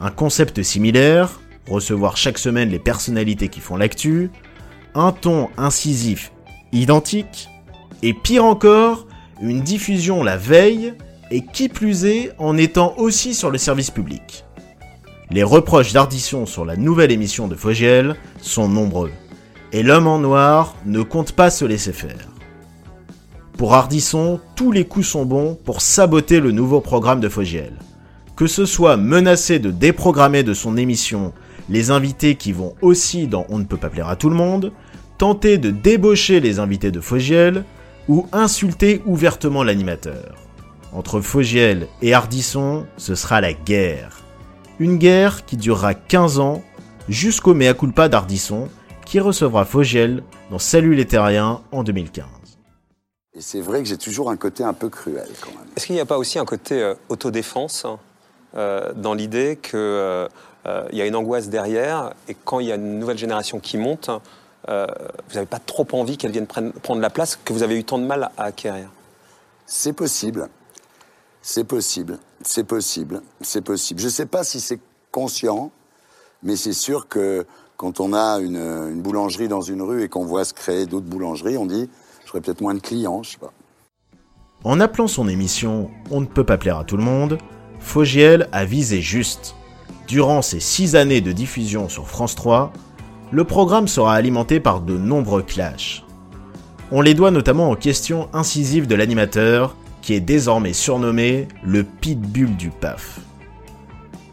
Un 0.00 0.10
concept 0.10 0.62
similaire, 0.62 1.38
recevoir 1.68 2.16
chaque 2.16 2.38
semaine 2.38 2.70
les 2.70 2.78
personnalités 2.78 3.48
qui 3.48 3.60
font 3.60 3.76
l'actu, 3.76 4.30
un 4.94 5.12
ton 5.12 5.50
incisif 5.58 6.32
identique, 6.72 7.50
et 8.02 8.14
pire 8.14 8.46
encore, 8.46 9.06
une 9.42 9.60
diffusion 9.60 10.22
la 10.22 10.38
veille, 10.38 10.94
et 11.30 11.44
qui 11.44 11.68
plus 11.68 12.06
est 12.06 12.32
en 12.38 12.56
étant 12.56 12.94
aussi 12.96 13.34
sur 13.34 13.50
le 13.50 13.58
service 13.58 13.90
public. 13.90 14.46
Les 15.30 15.42
reproches 15.42 15.92
d'Ardisson 15.92 16.46
sur 16.46 16.64
la 16.64 16.76
nouvelle 16.76 17.12
émission 17.12 17.48
de 17.48 17.54
Fogiel 17.54 18.16
sont 18.40 18.68
nombreux, 18.68 19.10
et 19.72 19.82
l'homme 19.82 20.06
en 20.06 20.18
noir 20.18 20.76
ne 20.84 21.02
compte 21.02 21.32
pas 21.32 21.50
se 21.50 21.64
laisser 21.64 21.92
faire. 21.92 22.28
Pour 23.56 23.74
Ardisson, 23.74 24.40
tous 24.56 24.72
les 24.72 24.84
coups 24.84 25.06
sont 25.06 25.24
bons 25.24 25.58
pour 25.64 25.80
saboter 25.80 26.40
le 26.40 26.52
nouveau 26.52 26.80
programme 26.80 27.20
de 27.20 27.28
Fogiel. 27.28 27.74
Que 28.36 28.46
ce 28.46 28.66
soit 28.66 28.96
menacer 28.96 29.58
de 29.58 29.70
déprogrammer 29.70 30.42
de 30.42 30.54
son 30.54 30.76
émission 30.76 31.32
les 31.68 31.90
invités 31.90 32.34
qui 32.34 32.52
vont 32.52 32.74
aussi 32.82 33.26
dans 33.26 33.46
On 33.48 33.58
ne 33.58 33.64
peut 33.64 33.76
pas 33.76 33.88
plaire 33.88 34.08
à 34.08 34.16
tout 34.16 34.30
le 34.30 34.36
monde, 34.36 34.72
tenter 35.16 35.58
de 35.58 35.70
débaucher 35.70 36.40
les 36.40 36.58
invités 36.58 36.90
de 36.90 37.00
Fogiel 37.00 37.64
ou 38.08 38.26
insulter 38.32 39.00
ouvertement 39.06 39.62
l'animateur. 39.62 40.34
Entre 40.92 41.20
Fogiel 41.20 41.86
et 42.02 42.12
Ardisson, 42.14 42.84
ce 42.96 43.14
sera 43.14 43.40
la 43.40 43.52
guerre. 43.52 44.22
Une 44.78 44.98
guerre 44.98 45.44
qui 45.46 45.56
durera 45.56 45.94
15 45.94 46.38
ans 46.40 46.62
jusqu'au 47.08 47.54
mea 47.54 47.74
culpa 47.74 48.08
d'Ardisson 48.08 48.68
qui 49.12 49.20
recevra 49.20 49.66
Fogiel 49.66 50.22
dans 50.50 50.58
Salut 50.58 50.94
les 50.94 51.06
Terriens 51.06 51.60
en 51.70 51.82
2015. 51.82 52.24
Et 53.34 53.42
c'est 53.42 53.60
vrai 53.60 53.82
que 53.82 53.84
j'ai 53.86 53.98
toujours 53.98 54.30
un 54.30 54.38
côté 54.38 54.64
un 54.64 54.72
peu 54.72 54.88
cruel 54.88 55.28
quand 55.42 55.50
même. 55.50 55.68
Est-ce 55.76 55.84
qu'il 55.84 55.94
n'y 55.94 56.00
a 56.00 56.06
pas 56.06 56.16
aussi 56.16 56.38
un 56.38 56.46
côté 56.46 56.80
euh, 56.80 56.94
autodéfense 57.10 57.84
euh, 58.54 58.94
dans 58.94 59.12
l'idée 59.12 59.58
qu'il 59.60 59.72
euh, 59.74 60.28
euh, 60.64 60.88
y 60.92 61.02
a 61.02 61.06
une 61.06 61.14
angoisse 61.14 61.50
derrière 61.50 62.14
et 62.26 62.34
quand 62.34 62.60
il 62.60 62.68
y 62.68 62.72
a 62.72 62.76
une 62.76 62.98
nouvelle 62.98 63.18
génération 63.18 63.60
qui 63.60 63.76
monte, 63.76 64.08
euh, 64.70 64.86
vous 65.28 65.34
n'avez 65.34 65.44
pas 65.44 65.58
trop 65.58 65.86
envie 65.92 66.16
qu'elle 66.16 66.32
vienne 66.32 66.46
prenne- 66.46 66.72
prendre 66.72 67.02
la 67.02 67.10
place 67.10 67.36
que 67.44 67.52
vous 67.52 67.62
avez 67.62 67.78
eu 67.78 67.84
tant 67.84 67.98
de 67.98 68.06
mal 68.06 68.30
à 68.38 68.44
acquérir? 68.44 68.88
C'est 69.66 69.92
possible. 69.92 70.48
C'est 71.42 71.64
possible. 71.64 72.18
C'est 72.40 72.64
possible. 72.64 73.20
C'est 73.42 73.60
possible. 73.60 74.00
Je 74.00 74.06
ne 74.06 74.10
sais 74.10 74.24
pas 74.26 74.42
si 74.42 74.58
c'est 74.58 74.80
conscient, 75.10 75.70
mais 76.42 76.56
c'est 76.56 76.72
sûr 76.72 77.08
que 77.08 77.44
quand 77.82 77.98
on 77.98 78.12
a 78.12 78.38
une, 78.38 79.02
boulangerie 79.02 79.48
dans 79.48 79.60
une 79.60 79.82
rue 79.82 80.04
et 80.04 80.08
qu'on 80.08 80.24
voit 80.24 80.44
se 80.44 80.54
créer 80.54 80.86
d'autres 80.86 81.06
boulangeries, 81.06 81.58
on 81.58 81.66
dit 81.66 81.90
j'aurais 82.24 82.40
peut-être 82.40 82.60
moins 82.60 82.74
de 82.74 82.78
clients, 82.78 83.24
je 83.24 83.30
sais 83.30 83.38
pas. 83.38 83.52
En 84.62 84.78
appelant 84.78 85.08
son 85.08 85.26
émission 85.26 85.90
On 86.12 86.20
ne 86.20 86.26
peut 86.26 86.44
pas 86.44 86.58
plaire 86.58 86.78
à 86.78 86.84
tout 86.84 86.96
le 86.96 87.02
monde, 87.02 87.38
Fogiel 87.80 88.48
a 88.52 88.64
visé 88.64 89.00
juste. 89.00 89.56
Durant 90.06 90.42
ses 90.42 90.60
six 90.60 90.94
années 90.94 91.20
de 91.20 91.32
diffusion 91.32 91.88
sur 91.88 92.06
France 92.06 92.36
3, 92.36 92.72
le 93.32 93.42
programme 93.42 93.88
sera 93.88 94.14
alimenté 94.14 94.60
par 94.60 94.80
de 94.80 94.96
nombreux 94.96 95.42
clashs. 95.42 96.04
On 96.92 97.00
les 97.00 97.14
doit 97.14 97.32
notamment 97.32 97.68
aux 97.72 97.76
questions 97.76 98.28
incisives 98.32 98.86
de 98.86 98.94
l'animateur, 98.94 99.74
qui 100.02 100.14
est 100.14 100.20
désormais 100.20 100.72
surnommé 100.72 101.48
le 101.64 101.82
pitbull 101.82 102.54
du 102.54 102.70
PAF. 102.70 103.18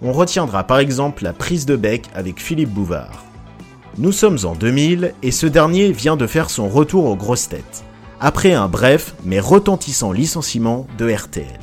On 0.04 0.14
retiendra 0.14 0.66
par 0.66 0.78
exemple 0.78 1.24
la 1.24 1.34
prise 1.34 1.66
de 1.66 1.76
bec 1.76 2.06
avec 2.14 2.40
Philippe 2.40 2.70
Bouvard. 2.70 3.26
Nous 4.00 4.14
sommes 4.14 4.38
en 4.46 4.56
2000 4.56 5.14
et 5.24 5.32
ce 5.32 5.46
dernier 5.46 5.92
vient 5.92 6.16
de 6.16 6.26
faire 6.26 6.50
son 6.50 6.70
retour 6.70 7.04
aux 7.04 7.18
grosses 7.18 7.50
têtes, 7.50 7.84
après 8.22 8.54
un 8.54 8.70
bref 8.70 9.14
mais 9.26 9.42
retentissant 9.42 10.14
licenciement 10.14 10.88
de 10.98 11.12
RTL. 11.12 11.60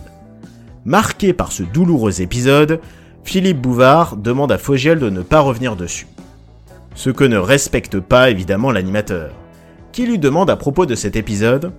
Marqué 0.85 1.33
par 1.33 1.51
ce 1.51 1.63
douloureux 1.63 2.21
épisode, 2.21 2.81
Philippe 3.25 3.63
Bouvard 3.63 4.19
demande 4.19 4.53
à 4.53 4.59
Fogiel 4.59 4.99
de 4.99 5.09
ne 5.09 5.23
pas 5.23 5.41
revenir 5.41 5.77
dessus. 5.77 6.09
Ce 6.95 7.09
que 7.09 7.25
ne 7.25 7.39
respecte 7.39 8.01
pas 8.01 8.29
évidemment 8.29 8.71
l'animateur, 8.71 9.33
qui 9.91 10.05
lui 10.05 10.19
demande 10.19 10.51
à 10.51 10.57
propos 10.57 10.85
de 10.85 10.95
cet 10.95 11.17
épisode 11.17 11.73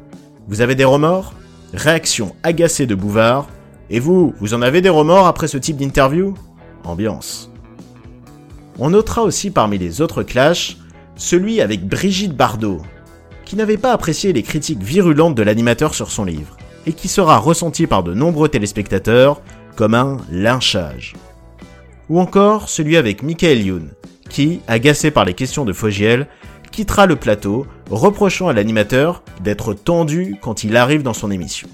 Vous 0.47 0.61
avez 0.61 0.73
des 0.73 0.85
remords? 0.85 1.35
Réaction 1.75 2.35
agacée 2.41 2.87
de 2.87 2.95
Bouvard 2.95 3.47
Et 3.91 3.99
vous, 3.99 4.33
vous 4.39 4.55
en 4.55 4.63
avez 4.63 4.81
des 4.81 4.89
remords 4.89 5.27
après 5.27 5.47
ce 5.47 5.59
type 5.59 5.77
d'interview? 5.77 6.33
Ambiance. 6.83 7.51
On 8.79 8.91
notera 8.91 9.23
aussi 9.23 9.49
parmi 9.49 9.77
les 9.77 10.01
autres 10.01 10.23
clashs 10.23 10.77
celui 11.15 11.61
avec 11.61 11.87
Brigitte 11.87 12.35
Bardot, 12.35 12.81
qui 13.43 13.55
n'avait 13.55 13.77
pas 13.77 13.91
apprécié 13.91 14.33
les 14.33 14.43
critiques 14.43 14.83
virulentes 14.83 15.35
de 15.35 15.41
l'animateur 15.41 15.95
sur 15.95 16.11
son 16.11 16.25
livre, 16.25 16.57
et 16.85 16.93
qui 16.93 17.07
sera 17.07 17.37
ressenti 17.37 17.87
par 17.87 18.03
de 18.03 18.13
nombreux 18.13 18.49
téléspectateurs 18.49 19.41
comme 19.75 19.95
un 19.95 20.17
lynchage. 20.29 21.15
Ou 22.09 22.19
encore 22.19 22.69
celui 22.69 22.97
avec 22.97 23.23
Michael 23.23 23.61
Youn, 23.61 23.89
qui, 24.29 24.61
agacé 24.67 25.09
par 25.09 25.25
les 25.25 25.33
questions 25.33 25.65
de 25.65 25.73
Fogiel, 25.73 26.27
quittera 26.71 27.07
le 27.07 27.15
plateau, 27.15 27.65
reprochant 27.89 28.47
à 28.47 28.53
l'animateur 28.53 29.23
d'être 29.41 29.73
tendu 29.73 30.35
quand 30.41 30.63
il 30.63 30.77
arrive 30.77 31.01
dans 31.01 31.13
son 31.13 31.31
émission. 31.31 31.67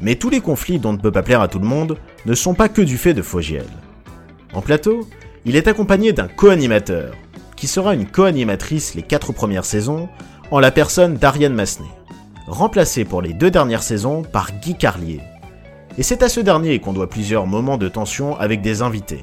Mais 0.00 0.16
tous 0.16 0.28
les 0.28 0.40
conflits 0.40 0.78
dont 0.78 0.92
ne 0.92 0.98
peut 0.98 1.12
pas 1.12 1.22
plaire 1.22 1.40
à 1.40 1.48
tout 1.48 1.58
le 1.58 1.66
monde 1.66 1.96
ne 2.26 2.34
sont 2.34 2.54
pas 2.54 2.68
que 2.68 2.82
du 2.82 2.98
fait 2.98 3.14
de 3.14 3.22
Fogiel. 3.22 3.64
En 4.52 4.60
plateau, 4.60 5.08
il 5.48 5.54
est 5.54 5.68
accompagné 5.68 6.12
d'un 6.12 6.26
co-animateur, 6.26 7.14
qui 7.54 7.68
sera 7.68 7.94
une 7.94 8.06
co-animatrice 8.06 8.96
les 8.96 9.02
quatre 9.02 9.32
premières 9.32 9.64
saisons, 9.64 10.08
en 10.50 10.58
la 10.58 10.72
personne 10.72 11.14
d'Ariane 11.14 11.54
Massenet, 11.54 11.86
remplacée 12.48 13.04
pour 13.04 13.22
les 13.22 13.32
deux 13.32 13.52
dernières 13.52 13.84
saisons 13.84 14.22
par 14.22 14.50
Guy 14.60 14.76
Carlier. 14.76 15.20
Et 15.98 16.02
c'est 16.02 16.24
à 16.24 16.28
ce 16.28 16.40
dernier 16.40 16.80
qu'on 16.80 16.92
doit 16.92 17.08
plusieurs 17.08 17.46
moments 17.46 17.78
de 17.78 17.88
tension 17.88 18.36
avec 18.36 18.60
des 18.60 18.82
invités. 18.82 19.22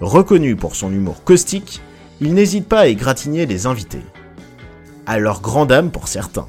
Reconnu 0.00 0.56
pour 0.56 0.74
son 0.74 0.92
humour 0.92 1.22
caustique, 1.22 1.80
il 2.20 2.34
n'hésite 2.34 2.68
pas 2.68 2.80
à 2.80 2.86
égratigner 2.88 3.46
les 3.46 3.66
invités. 3.66 4.02
À 5.06 5.20
leur 5.20 5.40
grande 5.40 5.70
âme 5.70 5.92
pour 5.92 6.08
certains. 6.08 6.46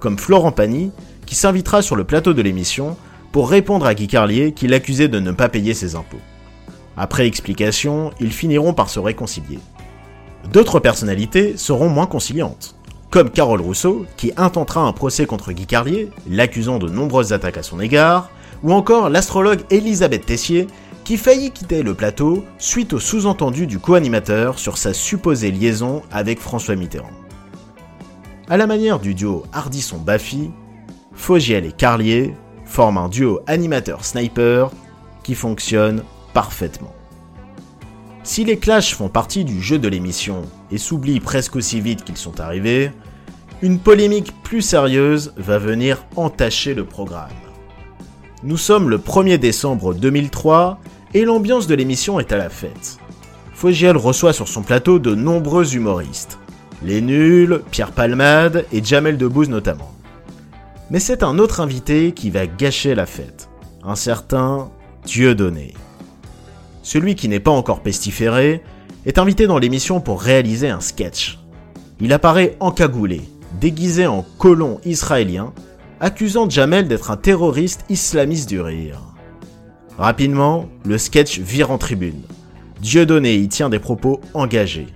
Comme 0.00 0.18
Florent 0.18 0.52
Pagny, 0.52 0.90
qui 1.26 1.36
s'invitera 1.36 1.80
sur 1.80 1.94
le 1.94 2.02
plateau 2.02 2.34
de 2.34 2.42
l'émission 2.42 2.96
pour 3.30 3.48
répondre 3.48 3.86
à 3.86 3.94
Guy 3.94 4.08
Carlier 4.08 4.50
qui 4.50 4.66
l'accusait 4.66 5.08
de 5.08 5.20
ne 5.20 5.30
pas 5.30 5.48
payer 5.48 5.74
ses 5.74 5.94
impôts. 5.94 6.20
Après 6.96 7.26
explication, 7.26 8.12
ils 8.20 8.32
finiront 8.32 8.72
par 8.72 8.88
se 8.88 8.98
réconcilier. 8.98 9.58
D'autres 10.52 10.80
personnalités 10.80 11.56
seront 11.56 11.88
moins 11.88 12.06
conciliantes, 12.06 12.76
comme 13.10 13.30
Carole 13.30 13.60
Rousseau, 13.60 14.06
qui 14.16 14.32
intentera 14.36 14.82
un 14.82 14.92
procès 14.92 15.26
contre 15.26 15.52
Guy 15.52 15.66
Carlier, 15.66 16.10
l'accusant 16.28 16.78
de 16.78 16.88
nombreuses 16.88 17.32
attaques 17.32 17.58
à 17.58 17.62
son 17.62 17.80
égard, 17.80 18.30
ou 18.62 18.72
encore 18.72 19.10
l'astrologue 19.10 19.64
Elisabeth 19.70 20.26
Tessier, 20.26 20.66
qui 21.04 21.16
faillit 21.16 21.52
quitter 21.52 21.82
le 21.82 21.94
plateau 21.94 22.44
suite 22.58 22.92
au 22.92 22.98
sous-entendu 22.98 23.66
du 23.66 23.78
co-animateur 23.78 24.58
sur 24.58 24.76
sa 24.76 24.92
supposée 24.92 25.52
liaison 25.52 26.02
avec 26.10 26.40
François 26.40 26.74
Mitterrand. 26.74 27.10
À 28.48 28.56
la 28.56 28.66
manière 28.66 28.98
du 28.98 29.14
duo 29.14 29.44
Hardisson-Baffy, 29.52 30.50
Fogiel 31.12 31.64
et 31.64 31.72
Carlier 31.72 32.34
forment 32.64 32.98
un 32.98 33.08
duo 33.08 33.40
animateur-sniper 33.46 34.70
qui 35.22 35.34
fonctionne 35.34 36.02
parfaitement. 36.36 36.92
Si 38.22 38.44
les 38.44 38.58
clashs 38.58 38.94
font 38.94 39.08
partie 39.08 39.46
du 39.46 39.62
jeu 39.62 39.78
de 39.78 39.88
l'émission 39.88 40.42
et 40.70 40.76
s'oublient 40.76 41.20
presque 41.20 41.56
aussi 41.56 41.80
vite 41.80 42.04
qu'ils 42.04 42.18
sont 42.18 42.40
arrivés, 42.40 42.90
une 43.62 43.78
polémique 43.78 44.34
plus 44.42 44.60
sérieuse 44.60 45.32
va 45.38 45.56
venir 45.56 46.04
entacher 46.14 46.74
le 46.74 46.84
programme. 46.84 47.30
Nous 48.42 48.58
sommes 48.58 48.90
le 48.90 48.98
1er 48.98 49.38
décembre 49.38 49.94
2003 49.94 50.78
et 51.14 51.24
l'ambiance 51.24 51.66
de 51.66 51.74
l'émission 51.74 52.20
est 52.20 52.32
à 52.32 52.36
la 52.36 52.50
fête. 52.50 52.98
Fogiel 53.54 53.96
reçoit 53.96 54.34
sur 54.34 54.46
son 54.46 54.62
plateau 54.62 54.98
de 54.98 55.14
nombreux 55.14 55.74
humoristes. 55.74 56.38
Les 56.82 57.00
nuls, 57.00 57.62
Pierre 57.70 57.92
Palmade 57.92 58.66
et 58.72 58.84
Jamel 58.84 59.16
Debbouze 59.16 59.48
notamment. 59.48 59.90
Mais 60.90 61.00
c'est 61.00 61.22
un 61.22 61.38
autre 61.38 61.60
invité 61.60 62.12
qui 62.12 62.28
va 62.28 62.46
gâcher 62.46 62.94
la 62.94 63.06
fête. 63.06 63.48
Un 63.82 63.96
certain 63.96 64.70
Dieudonné. 65.06 65.72
Celui 66.86 67.16
qui 67.16 67.26
n'est 67.26 67.40
pas 67.40 67.50
encore 67.50 67.80
pestiféré 67.80 68.62
est 69.06 69.18
invité 69.18 69.48
dans 69.48 69.58
l'émission 69.58 70.00
pour 70.00 70.22
réaliser 70.22 70.68
un 70.68 70.78
sketch. 70.78 71.36
Il 71.98 72.12
apparaît 72.12 72.56
encagoulé, 72.60 73.22
déguisé 73.60 74.06
en 74.06 74.24
colon 74.38 74.78
israélien, 74.84 75.52
accusant 75.98 76.48
Jamel 76.48 76.86
d'être 76.86 77.10
un 77.10 77.16
terroriste 77.16 77.84
islamiste 77.88 78.48
du 78.48 78.60
rire. 78.60 79.00
Rapidement, 79.98 80.66
le 80.84 80.96
sketch 80.96 81.40
vire 81.40 81.72
en 81.72 81.78
tribune. 81.78 82.22
Dieudonné 82.80 83.34
y 83.34 83.48
tient 83.48 83.68
des 83.68 83.80
propos 83.80 84.20
engagés. 84.32 84.86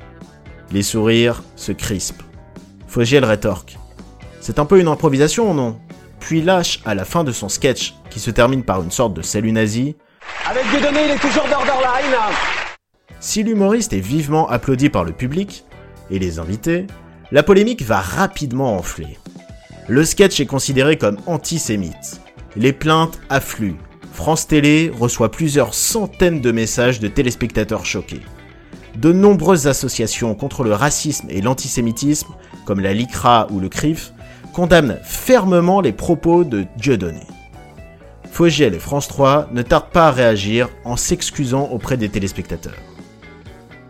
Les 0.71 0.85
sourires 0.85 1.43
se 1.57 1.73
crispent. 1.73 2.23
Fogiel 2.87 3.25
rétorque. 3.25 3.79
C'est 4.41 4.61
un 4.61 4.65
peu 4.65 4.79
une 4.79 4.87
improvisation, 4.87 5.55
non? 5.55 5.81
Puis 6.21 6.41
lâche 6.41 6.83
à 6.85 6.95
la 6.95 7.05
fin 7.05 7.25
de 7.25 7.33
son 7.33 7.49
sketch, 7.49 7.95
qui 8.11 8.21
se 8.21 8.31
termine 8.31 8.63
par 8.63 8.81
une 8.81 8.93
sorte 8.93 9.15
de 9.15 9.23
salut 9.23 9.51
nazi. 9.51 9.97
Avec 10.49 10.69
Dieudonné, 10.71 11.07
il 11.07 11.11
est 11.11 11.19
toujours 11.19 11.47
Si 13.21 13.43
l'humoriste 13.43 13.93
est 13.93 14.01
vivement 14.01 14.49
applaudi 14.49 14.89
par 14.89 15.05
le 15.05 15.13
public 15.13 15.65
et 16.11 16.19
les 16.19 16.39
invités, 16.39 16.87
la 17.33 17.43
polémique 17.43 17.83
va 17.83 18.01
rapidement 18.01 18.77
enfler. 18.77 19.19
Le 19.89 20.05
sketch 20.05 20.41
est 20.41 20.47
considéré 20.47 20.97
comme 20.97 21.19
antisémite. 21.27 22.21
Les 22.57 22.73
plaintes 22.73 23.21
affluent. 23.29 23.77
France 24.13 24.47
Télé 24.47 24.91
reçoit 24.99 25.31
plusieurs 25.31 25.75
centaines 25.75 26.41
de 26.41 26.51
messages 26.51 27.01
de 27.01 27.09
téléspectateurs 27.09 27.85
choqués. 27.85 28.23
De 28.97 29.13
nombreuses 29.13 29.67
associations 29.67 30.35
contre 30.35 30.65
le 30.65 30.73
racisme 30.73 31.29
et 31.31 31.41
l'antisémitisme, 31.41 32.35
comme 32.65 32.81
la 32.81 32.93
LICRA 32.93 33.47
ou 33.51 33.61
le 33.61 33.69
CRIF, 33.69 34.13
condamnent 34.53 34.99
fermement 35.05 35.81
les 35.81 35.93
propos 35.93 36.45
de 36.45 36.65
Dieudonné. 36.77 37.27
Fogiel 38.31 38.75
et 38.75 38.79
France 38.79 39.09
3 39.09 39.49
ne 39.53 39.63
tardent 39.63 39.91
pas 39.91 40.09
à 40.09 40.13
réagir 40.13 40.69
en 40.85 40.97
s'excusant 40.97 41.65
auprès 41.65 41.97
des 41.97 42.09
téléspectateurs. 42.09 42.79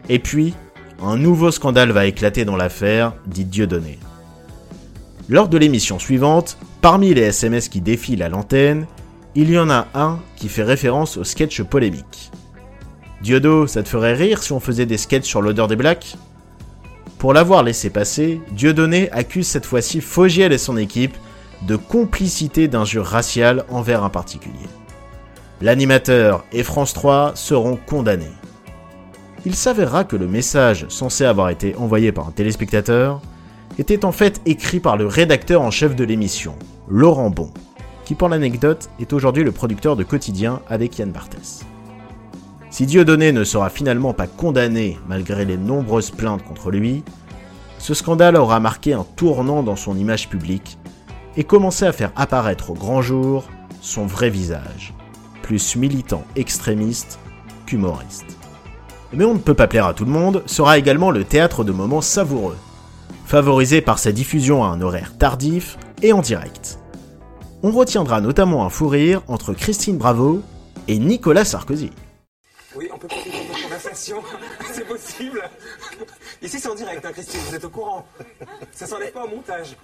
Et 0.09 0.19
puis, 0.19 0.55
un 1.03 1.17
nouveau 1.17 1.51
scandale 1.51 1.93
va 1.93 2.07
éclater 2.07 2.45
dans 2.45 2.57
l'affaire, 2.57 3.15
dit 3.27 3.45
Dieudonné. 3.45 3.99
Lors 5.29 5.49
de 5.49 5.57
l'émission 5.57 5.99
suivante, 5.99 6.59
parmi 6.81 7.15
les 7.15 7.23
SMS 7.23 7.69
qui 7.69 7.81
défilent 7.81 8.23
à 8.23 8.29
l'antenne, 8.29 8.87
il 9.37 9.51
y 9.51 9.59
en 9.59 9.71
a 9.71 9.87
un 9.95 10.19
qui 10.37 10.49
fait 10.49 10.65
référence 10.65 11.17
au 11.17 11.25
sketch 11.25 11.63
polémique. 11.63 12.33
Diodo, 13.23 13.67
ça 13.67 13.83
te 13.83 13.89
ferait 13.89 14.15
rire 14.15 14.43
si 14.43 14.53
on 14.53 14.61
faisait 14.61 14.87
des 14.87 14.97
sketchs 14.97 15.29
sur 15.29 15.43
l'odeur 15.43 15.69
des 15.69 15.77
blacks? 15.77 16.17
Pour 17.19 17.35
l'avoir 17.35 17.63
laissé 17.63 17.91
passer, 17.91 18.41
Dieudonné 18.53 19.11
accuse 19.13 19.47
cette 19.47 19.67
fois-ci 19.67 20.01
Fogiel 20.01 20.53
et 20.53 20.59
son 20.59 20.77
équipe 20.77 21.15
de 21.67 21.77
complicité 21.77 22.69
d'injures 22.69 23.07
raciales 23.07 23.65
envers 23.69 24.05
un 24.05 24.11
particulier. 24.11 24.69
L'animateur 25.61 26.45
et 26.53 26.63
France 26.63 26.95
3 26.95 27.33
seront 27.35 27.77
condamnés. 27.77 28.33
Il 29.45 29.55
s'avérera 29.55 30.05
que 30.05 30.17
le 30.17 30.27
message 30.27 30.87
censé 30.89 31.25
avoir 31.25 31.51
été 31.51 31.75
envoyé 31.77 32.13
par 32.13 32.29
un 32.29 32.31
téléspectateur 32.31 33.21
était 33.79 34.05
en 34.05 34.13
fait 34.13 34.41
écrit 34.47 34.81
par 34.81 34.97
le 34.97 35.07
rédacteur 35.07 35.63
en 35.63 35.71
chef 35.71 35.97
de 35.97 36.05
l'émission, 36.05 36.55
Laurent 36.89 37.31
Bon, 37.31 37.51
qui 38.05 38.15
pour 38.15 38.29
l'anecdote 38.29 38.91
est 38.99 39.13
aujourd'hui 39.13 39.45
le 39.45 39.53
producteur 39.53 39.97
de 39.97 40.03
Quotidien 40.03 40.61
avec 40.69 40.99
Yann 40.99 41.13
Barthès. 41.13 41.61
Si 42.71 42.87
Dieudonné 42.87 43.33
ne 43.33 43.45
sera 43.45 43.69
finalement 43.69 44.13
pas 44.13 44.27
condamné 44.27 44.99
malgré 45.09 45.45
les 45.45 45.57
nombreuses 45.57 46.11
plaintes 46.11 46.45
contre 46.45 46.71
lui, 46.71 47.03
ce 47.79 47.95
scandale 47.95 48.37
aura 48.37 48.61
marqué 48.61 48.93
un 48.93 49.07
tournant 49.17 49.63
dans 49.63 49.77
son 49.77 49.97
image 49.97 50.29
publique 50.29 50.79
et 51.37 51.45
commencé 51.45 51.87
à 51.87 51.93
faire 51.93 52.13
apparaître 52.17 52.71
au 52.71 52.75
grand 52.75 53.03
jour 53.03 53.45
son 53.81 54.07
vrai 54.07 54.31
visage, 54.31 54.95
plus 55.43 55.77
militant 55.77 56.25
extrémiste 56.37 57.19
qu'humoriste. 57.67 58.37
Mais 59.13 59.25
on 59.25 59.35
ne 59.35 59.39
peut 59.39 59.55
pas 59.55 59.67
plaire 59.67 59.87
à 59.87 59.95
tout 59.95 60.05
le 60.05 60.11
monde 60.11 60.43
sera 60.47 60.79
également 60.79 61.11
le 61.11 61.25
théâtre 61.25 61.65
de 61.65 61.73
moments 61.73 62.01
savoureux, 62.01 62.57
favorisé 63.27 63.81
par 63.81 63.99
sa 63.99 64.13
diffusion 64.13 64.65
à 64.65 64.69
un 64.69 64.81
horaire 64.81 65.17
tardif 65.19 65.79
et 66.03 66.13
en 66.13 66.21
direct. 66.21 66.79
On 67.63 67.73
retiendra 67.73 68.21
notamment 68.21 68.65
un 68.65 68.71
fou 68.71 68.89
rire 68.89 69.23
entre 69.29 69.53
Christine 69.53 69.99
Bravo 69.99 70.43
et 70.89 70.99
Nicolas 70.99 71.45
Sarkozy. 71.45 71.91
Oui, 72.77 72.89
on 72.95 72.99
peut 72.99 73.09
continuer 73.09 73.37
notre 73.49 73.63
conversation. 73.65 74.23
C'est 74.73 74.87
possible. 74.87 75.43
Ici, 76.43 76.59
c'est 76.59 76.69
en 76.69 76.75
direct, 76.75 77.05
hein, 77.05 77.13
Christine, 77.13 77.41
vous 77.41 77.55
êtes 77.55 77.65
au 77.65 77.71
courant. 77.71 78.07
Ça 78.73 78.87
s'enlève 78.87 79.13
pas 79.13 79.25
au 79.25 79.29
montage. 79.29 79.77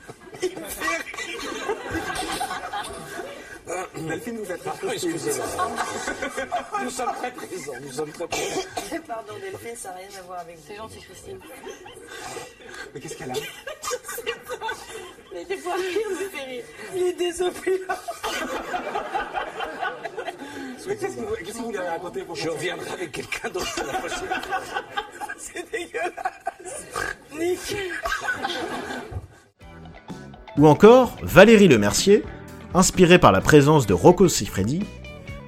Il 0.43 0.59
me 0.59 0.65
fait 0.65 0.97
rire. 0.97 1.41
Delphine, 3.97 4.39
vous 4.39 4.53
êtes 4.53 4.65
là. 4.65 4.75
Excusez-moi. 4.93 5.47
Nous 6.83 6.91
sommes 6.91 7.13
très 7.15 7.33
présents, 7.33 7.73
nous 7.83 7.93
sommes 7.93 8.13
très 8.13 8.27
présents. 8.27 8.61
Pardon 9.07 9.35
Delphine, 9.41 9.77
ça 9.77 9.91
n'a 9.91 9.97
rien 9.97 10.09
à 10.19 10.23
voir 10.23 10.41
avec 10.41 10.57
vous. 10.57 10.63
C'est 10.67 10.77
gentil 10.77 11.01
Christine. 11.01 11.41
Mais 12.95 13.01
qu'est-ce 13.01 13.17
qu'elle 13.17 13.31
a 13.31 13.35
Mais 15.33 15.45
des 15.45 15.57
fois 15.59 15.75
rire 15.75 16.11
me 16.11 16.29
fait 16.29 16.45
rire. 16.45 16.65
Il 16.95 17.03
est 17.03 17.13
désolé. 17.13 17.53
Mais 20.87 20.97
qu'est-ce 20.97 21.17
que 21.17 21.21
vous, 21.21 21.35
qu'est-ce 21.35 21.53
que 21.53 21.59
vous 21.59 21.65
voulez 21.65 21.79
raconter 21.79 22.23
pour 22.23 22.37
Je 22.37 22.49
reviendrai 22.49 22.91
avec 22.91 23.13
quelqu'un 23.13 23.49
d'autre 23.51 23.83
la 23.85 23.99
prochaine 23.99 24.29
fois. 24.29 24.73
C'est 25.39 25.71
dégueulasse. 25.71 26.46
Ou 30.59 30.67
encore 30.67 31.17
Valérie 31.23 31.69
Lemercier, 31.69 32.25
inspirée 32.73 33.19
par 33.19 33.31
la 33.31 33.43
présence 33.43 33.87
de 33.87 33.93
Rocco 33.93 34.27
Siffredi, 34.27 34.81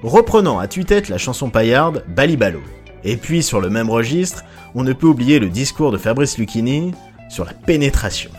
reprenant 0.03 0.59
à 0.59 0.67
tue-tête 0.67 1.09
la 1.09 1.17
chanson 1.17 1.49
paillarde 1.49 2.03
Balibalo. 2.09 2.59
Et 3.03 3.17
puis 3.17 3.41
sur 3.41 3.59
le 3.59 3.69
même 3.69 3.89
registre, 3.89 4.43
on 4.75 4.83
ne 4.83 4.93
peut 4.93 5.07
oublier 5.07 5.39
le 5.39 5.49
discours 5.49 5.91
de 5.91 5.97
Fabrice 5.97 6.37
Lucchini 6.37 6.93
sur 7.27 7.43
la 7.43 7.53
pénétration. 7.53 8.29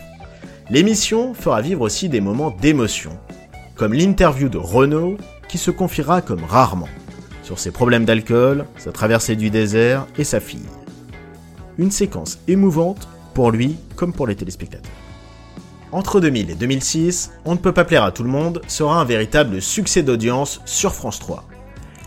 L'émission 0.71 1.35
fera 1.35 1.61
vivre 1.61 1.81
aussi 1.81 2.09
des 2.09 2.21
moments 2.21 2.53
d'émotion, 2.53 3.19
comme 3.75 3.93
l'interview 3.93 4.49
de 4.49 4.59
Renaud 4.59 5.17
qui 5.49 5.59
se 5.59 5.73
confiera 5.73 6.23
comme 6.23 6.45
rarement 6.45 6.89
sur 7.43 7.59
ses 7.59 7.73
problèmes 7.73 8.05
d'alcool, 8.05 8.65
sa 8.77 8.93
traversée 8.93 9.35
du 9.35 9.51
désert 9.51 10.07
et 10.17 10.25
sa 10.25 10.39
fille. 10.39 10.69
Une 11.79 11.91
séquence 11.91 12.39
émouvante 12.47 13.09
pour 13.35 13.51
lui 13.51 13.77
comme 13.97 14.13
pour 14.13 14.29
les 14.29 14.37
téléspectateurs. 14.37 14.93
Entre 15.93 16.21
2000 16.21 16.51
et 16.51 16.55
2006, 16.55 17.33
On 17.45 17.53
ne 17.53 17.59
peut 17.59 17.73
pas 17.73 17.85
plaire 17.85 18.05
à 18.05 18.13
tout 18.13 18.23
le 18.23 18.29
monde 18.29 18.63
sera 18.69 19.01
un 19.01 19.05
véritable 19.05 19.61
succès 19.61 20.03
d'audience 20.03 20.61
sur 20.65 20.95
France 20.95 21.19
3. 21.19 21.45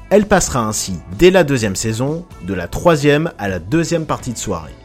Elle 0.10 0.26
passera 0.26 0.65
ainsi 0.65 0.93
dès 1.17 1.32
la 1.32 1.43
deuxième 1.43 1.76
saison, 1.76 2.26
de 2.43 2.54
la 2.54 2.67
troisième 2.67 3.32
à 3.38 3.50
la 3.50 3.60
deuxième 3.60 4.06
partie 4.06 4.32
de 4.32 4.38
soirée. 4.38 4.76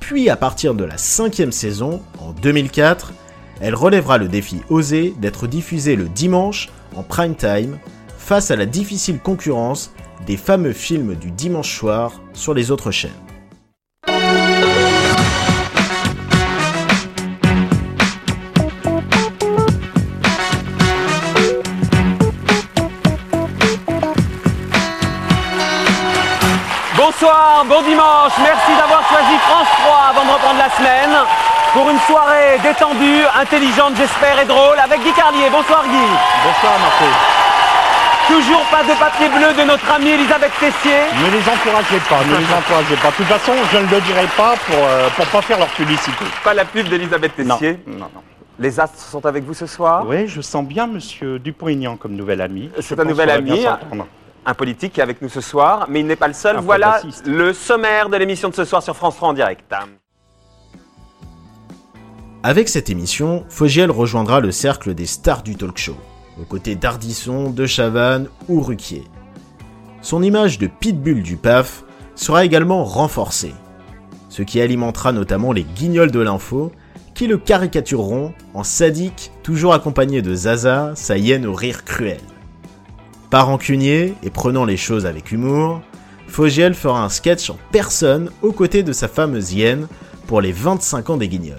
Puis 0.00 0.28
à 0.28 0.36
partir 0.36 0.74
de 0.74 0.84
la 0.84 0.98
cinquième 0.98 1.52
saison, 1.52 2.00
en 2.18 2.32
2004, 2.32 3.12
elle 3.60 3.74
relèvera 3.74 4.18
le 4.18 4.28
défi 4.28 4.60
osé 4.70 5.14
d'être 5.20 5.46
diffusée 5.46 5.94
le 5.94 6.08
dimanche 6.08 6.70
en 6.96 7.02
prime 7.02 7.36
time 7.36 7.78
face 8.18 8.50
à 8.50 8.56
la 8.56 8.66
difficile 8.66 9.20
concurrence 9.20 9.92
des 10.26 10.36
fameux 10.36 10.72
films 10.72 11.14
du 11.14 11.30
dimanche 11.30 11.76
soir 11.76 12.20
sur 12.32 12.54
les 12.54 12.70
autres 12.70 12.90
chaînes. 12.90 13.10
Bonsoir, 27.26 27.64
bon 27.66 27.82
dimanche, 27.82 28.38
merci 28.38 28.70
d'avoir 28.78 29.02
choisi 29.08 29.34
France 29.50 29.66
3 29.82 30.14
avant 30.14 30.24
de 30.26 30.30
reprendre 30.30 30.62
la 30.62 30.70
semaine 30.70 31.10
pour 31.72 31.90
une 31.90 31.98
soirée 32.06 32.54
détendue, 32.62 33.26
intelligente 33.34 33.94
j'espère 33.96 34.38
et 34.38 34.44
drôle 34.44 34.78
avec 34.78 35.02
Guy 35.02 35.12
Carlier. 35.12 35.50
Bonsoir 35.50 35.82
Guy. 35.90 36.06
Bonsoir 36.46 36.78
Marco. 36.78 37.04
Toujours 38.28 38.62
pas 38.70 38.84
de 38.84 38.94
papier 38.94 39.28
bleu 39.28 39.50
de 39.58 39.66
notre 39.66 39.90
amie 39.90 40.10
Elisabeth 40.10 40.52
Tessier. 40.60 41.02
Ne 41.18 41.30
les 41.34 41.42
encouragez 41.50 41.98
pas, 42.08 42.22
ne 42.30 42.36
les 42.38 42.54
encouragez 42.54 42.96
pas. 43.02 43.10
De 43.10 43.16
toute 43.16 43.26
façon, 43.26 43.52
je 43.72 43.78
ne 43.78 43.90
le 43.90 44.00
dirai 44.02 44.28
pas 44.36 44.54
pour 44.64 44.78
euh, 44.78 45.08
pour 45.16 45.26
pas 45.26 45.42
faire 45.42 45.58
leur 45.58 45.70
publicité. 45.74 46.24
Pas 46.44 46.54
la 46.54 46.64
pub 46.64 46.86
d'Elisabeth 46.86 47.34
Tessier. 47.34 47.80
Non, 47.88 47.94
non, 47.94 48.10
non. 48.14 48.22
Les 48.60 48.78
astres 48.78 49.00
sont 49.00 49.26
avec 49.26 49.42
vous 49.42 49.54
ce 49.54 49.66
soir? 49.66 50.04
Oui, 50.06 50.28
je 50.28 50.40
sens 50.40 50.64
bien 50.64 50.86
Monsieur 50.86 51.40
Dupont-Aignan 51.40 51.96
comme 51.96 52.14
nouvel 52.14 52.40
ami. 52.40 52.70
C'est 52.78 53.00
un 53.00 53.04
nouvel 53.04 53.30
ami. 53.30 53.66
Un 54.48 54.54
politique 54.54 54.92
qui 54.92 55.00
est 55.00 55.02
avec 55.02 55.20
nous 55.22 55.28
ce 55.28 55.40
soir, 55.40 55.86
mais 55.90 56.00
il 56.00 56.06
n'est 56.06 56.14
pas 56.14 56.28
le 56.28 56.34
seul. 56.34 56.56
Un 56.56 56.60
voilà 56.60 57.02
le 57.24 57.52
sommaire 57.52 58.08
de 58.08 58.16
l'émission 58.16 58.48
de 58.48 58.54
ce 58.54 58.64
soir 58.64 58.80
sur 58.80 58.94
France 58.94 59.16
3 59.16 59.30
en 59.30 59.32
direct. 59.32 59.74
Avec 62.44 62.68
cette 62.68 62.88
émission, 62.88 63.44
Fogiel 63.48 63.90
rejoindra 63.90 64.38
le 64.38 64.52
cercle 64.52 64.94
des 64.94 65.06
stars 65.06 65.42
du 65.42 65.56
talk 65.56 65.76
show, 65.76 65.96
aux 66.40 66.44
côtés 66.44 66.76
d'Ardisson, 66.76 67.50
de 67.50 67.66
Chavannes 67.66 68.28
ou 68.48 68.60
Ruquier. 68.60 69.02
Son 70.00 70.22
image 70.22 70.60
de 70.60 70.68
pitbull 70.68 71.24
du 71.24 71.36
PAF 71.36 71.82
sera 72.14 72.44
également 72.44 72.84
renforcée, 72.84 73.54
ce 74.28 74.42
qui 74.42 74.60
alimentera 74.60 75.10
notamment 75.10 75.50
les 75.50 75.64
guignols 75.64 76.12
de 76.12 76.20
l'info 76.20 76.70
qui 77.14 77.26
le 77.26 77.38
caricatureront 77.38 78.32
en 78.54 78.62
sadique, 78.62 79.32
toujours 79.42 79.74
accompagné 79.74 80.22
de 80.22 80.34
Zaza, 80.34 80.92
sa 80.94 81.16
hyène 81.16 81.46
au 81.46 81.54
rire 81.54 81.84
cruel. 81.84 82.20
Pas 83.30 83.42
rancunier 83.42 84.14
et 84.22 84.30
prenant 84.30 84.64
les 84.64 84.76
choses 84.76 85.04
avec 85.04 85.32
humour, 85.32 85.80
Fogiel 86.28 86.74
fera 86.74 87.02
un 87.02 87.08
sketch 87.08 87.50
en 87.50 87.58
personne 87.72 88.30
aux 88.42 88.52
côtés 88.52 88.82
de 88.82 88.92
sa 88.92 89.08
fameuse 89.08 89.52
hyène 89.52 89.88
pour 90.26 90.40
les 90.40 90.52
25 90.52 91.10
ans 91.10 91.16
des 91.16 91.28
Guignols. 91.28 91.56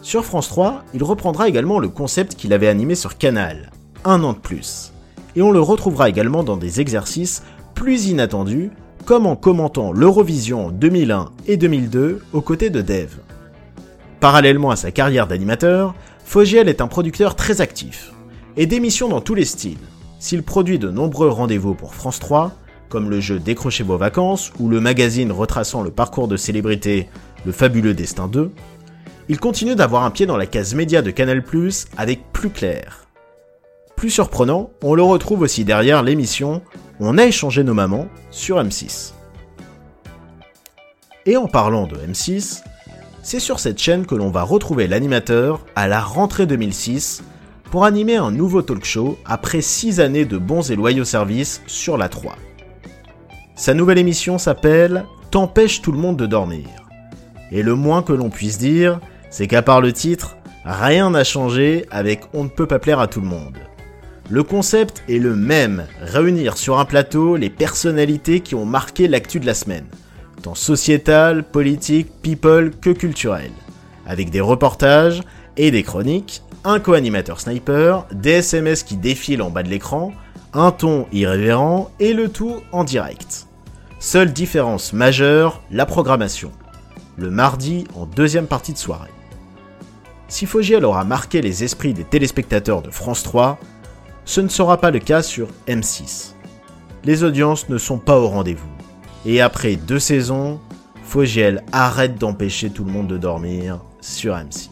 Sur 0.00 0.24
France 0.24 0.48
3, 0.48 0.84
il 0.94 1.04
reprendra 1.04 1.48
également 1.48 1.80
le 1.80 1.88
concept 1.88 2.34
qu'il 2.34 2.54
avait 2.54 2.68
animé 2.68 2.94
sur 2.94 3.18
Canal, 3.18 3.70
un 4.06 4.22
an 4.24 4.32
de 4.32 4.38
plus, 4.38 4.92
et 5.36 5.42
on 5.42 5.50
le 5.50 5.60
retrouvera 5.60 6.08
également 6.08 6.42
dans 6.42 6.56
des 6.56 6.80
exercices 6.80 7.42
plus 7.74 8.06
inattendus, 8.06 8.70
comme 9.04 9.26
en 9.26 9.36
commentant 9.36 9.92
l'Eurovision 9.92 10.70
2001 10.70 11.30
et 11.46 11.58
2002 11.58 12.22
aux 12.32 12.40
côtés 12.40 12.70
de 12.70 12.80
Dev. 12.80 13.16
Parallèlement 14.20 14.70
à 14.70 14.76
sa 14.76 14.90
carrière 14.92 15.26
d'animateur, 15.26 15.94
Fogiel 16.24 16.68
est 16.68 16.80
un 16.80 16.88
producteur 16.88 17.36
très 17.36 17.60
actif, 17.60 18.12
et 18.58 18.66
d'émissions 18.66 19.08
dans 19.08 19.20
tous 19.20 19.34
les 19.34 19.44
styles. 19.44 19.78
S'il 20.18 20.42
produit 20.42 20.80
de 20.80 20.90
nombreux 20.90 21.28
rendez-vous 21.28 21.74
pour 21.74 21.94
France 21.94 22.18
3, 22.18 22.52
comme 22.88 23.08
le 23.08 23.20
jeu 23.20 23.38
Décrochez 23.38 23.84
vos 23.84 23.96
vacances 23.96 24.52
ou 24.58 24.68
le 24.68 24.80
magazine 24.80 25.30
retraçant 25.30 25.82
le 25.82 25.92
parcours 25.92 26.26
de 26.26 26.36
célébrités 26.36 27.08
Le 27.46 27.52
fabuleux 27.52 27.94
destin 27.94 28.26
2, 28.26 28.50
il 29.28 29.38
continue 29.38 29.76
d'avoir 29.76 30.02
un 30.02 30.10
pied 30.10 30.26
dans 30.26 30.36
la 30.36 30.46
case 30.46 30.74
média 30.74 31.02
de 31.02 31.12
Canal+, 31.12 31.44
avec 31.96 32.32
Plus 32.32 32.50
clair. 32.50 33.06
Plus 33.94 34.10
surprenant, 34.10 34.70
on 34.82 34.94
le 34.94 35.02
retrouve 35.02 35.42
aussi 35.42 35.64
derrière 35.64 36.02
l'émission 36.02 36.62
On 36.98 37.16
a 37.16 37.26
échangé 37.26 37.62
nos 37.62 37.74
mamans 37.74 38.08
sur 38.32 38.58
M6. 38.58 39.12
Et 41.26 41.36
en 41.36 41.46
parlant 41.46 41.86
de 41.86 41.96
M6, 41.96 42.62
c'est 43.22 43.40
sur 43.40 43.60
cette 43.60 43.78
chaîne 43.78 44.04
que 44.04 44.16
l'on 44.16 44.30
va 44.30 44.42
retrouver 44.42 44.88
l'animateur 44.88 45.64
à 45.76 45.86
la 45.86 46.00
rentrée 46.00 46.46
2006 46.46 47.22
pour 47.70 47.84
animer 47.84 48.16
un 48.16 48.30
nouveau 48.30 48.62
talk 48.62 48.84
show 48.84 49.18
après 49.24 49.60
6 49.60 50.00
années 50.00 50.24
de 50.24 50.38
bons 50.38 50.70
et 50.70 50.76
loyaux 50.76 51.04
services 51.04 51.62
sur 51.66 51.96
la 51.96 52.08
3. 52.08 52.36
Sa 53.56 53.74
nouvelle 53.74 53.98
émission 53.98 54.38
s'appelle 54.38 55.04
T'empêche 55.30 55.82
tout 55.82 55.92
le 55.92 55.98
monde 55.98 56.16
de 56.16 56.26
dormir. 56.26 56.66
Et 57.52 57.62
le 57.62 57.74
moins 57.74 58.02
que 58.02 58.12
l'on 58.12 58.30
puisse 58.30 58.58
dire, 58.58 59.00
c'est 59.30 59.46
qu'à 59.46 59.62
part 59.62 59.80
le 59.80 59.92
titre, 59.92 60.36
rien 60.64 61.10
n'a 61.10 61.24
changé 61.24 61.84
avec 61.90 62.22
On 62.32 62.44
ne 62.44 62.48
peut 62.48 62.66
pas 62.66 62.78
plaire 62.78 63.00
à 63.00 63.08
tout 63.08 63.20
le 63.20 63.26
monde. 63.26 63.58
Le 64.30 64.42
concept 64.42 65.02
est 65.08 65.18
le 65.18 65.34
même, 65.34 65.86
réunir 66.00 66.56
sur 66.56 66.78
un 66.78 66.84
plateau 66.84 67.36
les 67.36 67.50
personnalités 67.50 68.40
qui 68.40 68.54
ont 68.54 68.66
marqué 68.66 69.08
l'actu 69.08 69.40
de 69.40 69.46
la 69.46 69.54
semaine, 69.54 69.86
tant 70.42 70.54
sociétal, 70.54 71.44
politique, 71.44 72.08
people 72.22 72.70
que 72.80 72.90
culturel, 72.90 73.50
avec 74.06 74.30
des 74.30 74.40
reportages 74.40 75.22
et 75.56 75.70
des 75.70 75.82
chroniques 75.82 76.42
un 76.68 76.80
co-animateur 76.80 77.40
sniper, 77.40 78.04
des 78.12 78.32
SMS 78.32 78.82
qui 78.82 78.96
défilent 78.96 79.40
en 79.40 79.48
bas 79.48 79.62
de 79.62 79.70
l'écran, 79.70 80.12
un 80.52 80.70
ton 80.70 81.06
irrévérent 81.12 81.90
et 81.98 82.12
le 82.12 82.28
tout 82.28 82.56
en 82.72 82.84
direct. 82.84 83.46
Seule 84.00 84.34
différence 84.34 84.92
majeure, 84.92 85.62
la 85.70 85.86
programmation. 85.86 86.52
Le 87.16 87.30
mardi 87.30 87.86
en 87.96 88.04
deuxième 88.04 88.46
partie 88.46 88.74
de 88.74 88.78
soirée. 88.78 89.08
Si 90.28 90.44
Fogiel 90.44 90.84
aura 90.84 91.04
marqué 91.04 91.40
les 91.40 91.64
esprits 91.64 91.94
des 91.94 92.04
téléspectateurs 92.04 92.82
de 92.82 92.90
France 92.90 93.22
3, 93.22 93.58
ce 94.26 94.42
ne 94.42 94.48
sera 94.48 94.76
pas 94.76 94.90
le 94.90 94.98
cas 94.98 95.22
sur 95.22 95.48
M6. 95.68 96.34
Les 97.04 97.24
audiences 97.24 97.70
ne 97.70 97.78
sont 97.78 97.98
pas 97.98 98.18
au 98.18 98.28
rendez-vous. 98.28 98.68
Et 99.24 99.40
après 99.40 99.76
deux 99.76 99.98
saisons, 99.98 100.60
Fogiel 101.02 101.64
arrête 101.72 102.16
d'empêcher 102.18 102.68
tout 102.68 102.84
le 102.84 102.92
monde 102.92 103.08
de 103.08 103.16
dormir 103.16 103.80
sur 104.02 104.34
M6. 104.34 104.68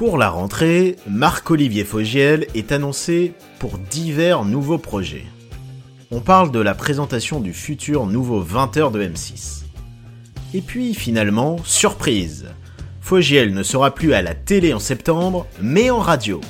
Pour 0.00 0.16
la 0.16 0.30
rentrée, 0.30 0.96
Marc-Olivier 1.06 1.84
Fogiel 1.84 2.46
est 2.54 2.72
annoncé 2.72 3.34
pour 3.58 3.76
divers 3.76 4.46
nouveaux 4.46 4.78
projets. 4.78 5.26
On 6.10 6.20
parle 6.20 6.50
de 6.50 6.58
la 6.58 6.74
présentation 6.74 7.38
du 7.38 7.52
futur 7.52 8.06
nouveau 8.06 8.42
20h 8.42 8.92
de 8.92 9.04
M6. 9.04 9.64
Et 10.54 10.62
puis 10.62 10.94
finalement, 10.94 11.58
surprise, 11.64 12.46
Fogiel 13.02 13.52
ne 13.52 13.62
sera 13.62 13.94
plus 13.94 14.14
à 14.14 14.22
la 14.22 14.34
télé 14.34 14.72
en 14.72 14.78
septembre, 14.78 15.46
mais 15.60 15.90
en 15.90 15.98
radio. 15.98 16.40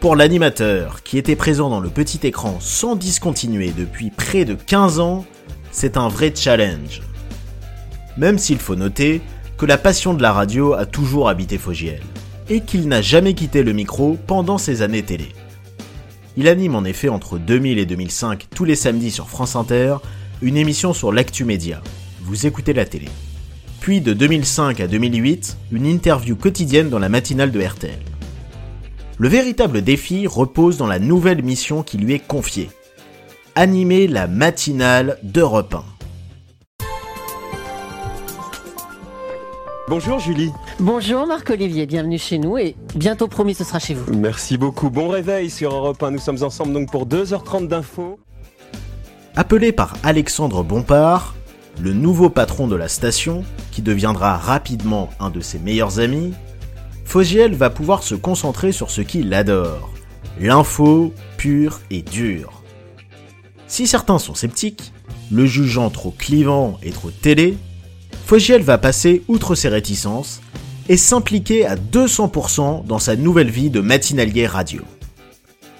Pour 0.00 0.16
l'animateur, 0.16 1.02
qui 1.02 1.18
était 1.18 1.36
présent 1.36 1.68
dans 1.68 1.80
le 1.80 1.90
petit 1.90 2.26
écran 2.26 2.56
sans 2.58 2.96
discontinuer 2.96 3.70
depuis 3.76 4.08
près 4.08 4.46
de 4.46 4.54
15 4.54 4.98
ans, 4.98 5.26
c'est 5.72 5.98
un 5.98 6.08
vrai 6.08 6.32
challenge. 6.34 7.02
Même 8.16 8.38
s'il 8.38 8.60
faut 8.60 8.76
noter 8.76 9.20
que 9.58 9.66
la 9.66 9.76
passion 9.76 10.14
de 10.14 10.22
la 10.22 10.32
radio 10.32 10.72
a 10.72 10.86
toujours 10.86 11.28
habité 11.28 11.58
Fogiel 11.58 12.00
et 12.50 12.60
qu'il 12.60 12.88
n'a 12.88 13.00
jamais 13.00 13.34
quitté 13.34 13.62
le 13.62 13.72
micro 13.72 14.18
pendant 14.26 14.58
ses 14.58 14.82
années 14.82 15.02
télé. 15.02 15.28
Il 16.36 16.48
anime 16.48 16.74
en 16.74 16.84
effet 16.84 17.08
entre 17.08 17.38
2000 17.38 17.78
et 17.78 17.86
2005 17.86 18.48
tous 18.54 18.64
les 18.64 18.76
samedis 18.76 19.10
sur 19.10 19.28
France 19.28 19.56
Inter 19.56 19.96
une 20.42 20.56
émission 20.56 20.92
sur 20.92 21.12
l'actu 21.12 21.44
média. 21.44 21.82
Vous 22.22 22.46
écoutez 22.46 22.72
la 22.72 22.84
télé. 22.84 23.08
Puis 23.80 24.00
de 24.00 24.12
2005 24.12 24.80
à 24.80 24.86
2008, 24.86 25.56
une 25.72 25.86
interview 25.86 26.36
quotidienne 26.36 26.90
dans 26.90 26.98
la 26.98 27.08
matinale 27.08 27.50
de 27.50 27.62
RTL. 27.62 27.98
Le 29.18 29.28
véritable 29.28 29.82
défi 29.82 30.26
repose 30.26 30.78
dans 30.78 30.86
la 30.86 30.98
nouvelle 30.98 31.42
mission 31.42 31.82
qui 31.82 31.98
lui 31.98 32.14
est 32.14 32.26
confiée. 32.26 32.70
Animer 33.54 34.06
la 34.06 34.26
matinale 34.26 35.18
d'Europe 35.22 35.74
1. 35.74 35.84
Bonjour 39.90 40.20
Julie. 40.20 40.52
Bonjour 40.78 41.26
Marc-Olivier, 41.26 41.84
bienvenue 41.84 42.16
chez 42.16 42.38
nous 42.38 42.56
et 42.56 42.76
bientôt 42.94 43.26
promis 43.26 43.54
ce 43.54 43.64
sera 43.64 43.80
chez 43.80 43.94
vous. 43.94 44.14
Merci 44.14 44.56
beaucoup. 44.56 44.88
Bon 44.88 45.08
réveil 45.08 45.50
sur 45.50 45.74
Europe 45.74 46.00
1. 46.00 46.12
Nous 46.12 46.20
sommes 46.20 46.44
ensemble 46.44 46.72
donc 46.72 46.92
pour 46.92 47.08
2h30 47.08 47.66
d'infos. 47.66 48.20
Appelé 49.34 49.72
par 49.72 49.94
Alexandre 50.04 50.62
Bompard, 50.62 51.34
le 51.80 51.92
nouveau 51.92 52.30
patron 52.30 52.68
de 52.68 52.76
la 52.76 52.86
station, 52.86 53.42
qui 53.72 53.82
deviendra 53.82 54.36
rapidement 54.36 55.10
un 55.18 55.28
de 55.28 55.40
ses 55.40 55.58
meilleurs 55.58 55.98
amis, 55.98 56.34
Fogiel 57.04 57.56
va 57.56 57.68
pouvoir 57.68 58.04
se 58.04 58.14
concentrer 58.14 58.70
sur 58.70 58.92
ce 58.92 59.00
qu'il 59.00 59.34
adore, 59.34 59.90
l'info 60.38 61.12
pure 61.36 61.80
et 61.90 62.02
dure. 62.02 62.62
Si 63.66 63.88
certains 63.88 64.20
sont 64.20 64.36
sceptiques, 64.36 64.92
le 65.32 65.46
jugeant 65.46 65.90
trop 65.90 66.12
clivant 66.12 66.78
et 66.80 66.90
trop 66.90 67.10
télé, 67.10 67.58
Fogiel 68.26 68.62
va 68.62 68.78
passer 68.78 69.22
outre 69.28 69.54
ses 69.54 69.68
réticences 69.68 70.40
et 70.88 70.96
s'impliquer 70.96 71.66
à 71.66 71.76
200% 71.76 72.84
dans 72.86 72.98
sa 72.98 73.16
nouvelle 73.16 73.50
vie 73.50 73.70
de 73.70 73.80
matinalier 73.80 74.46
radio. 74.46 74.82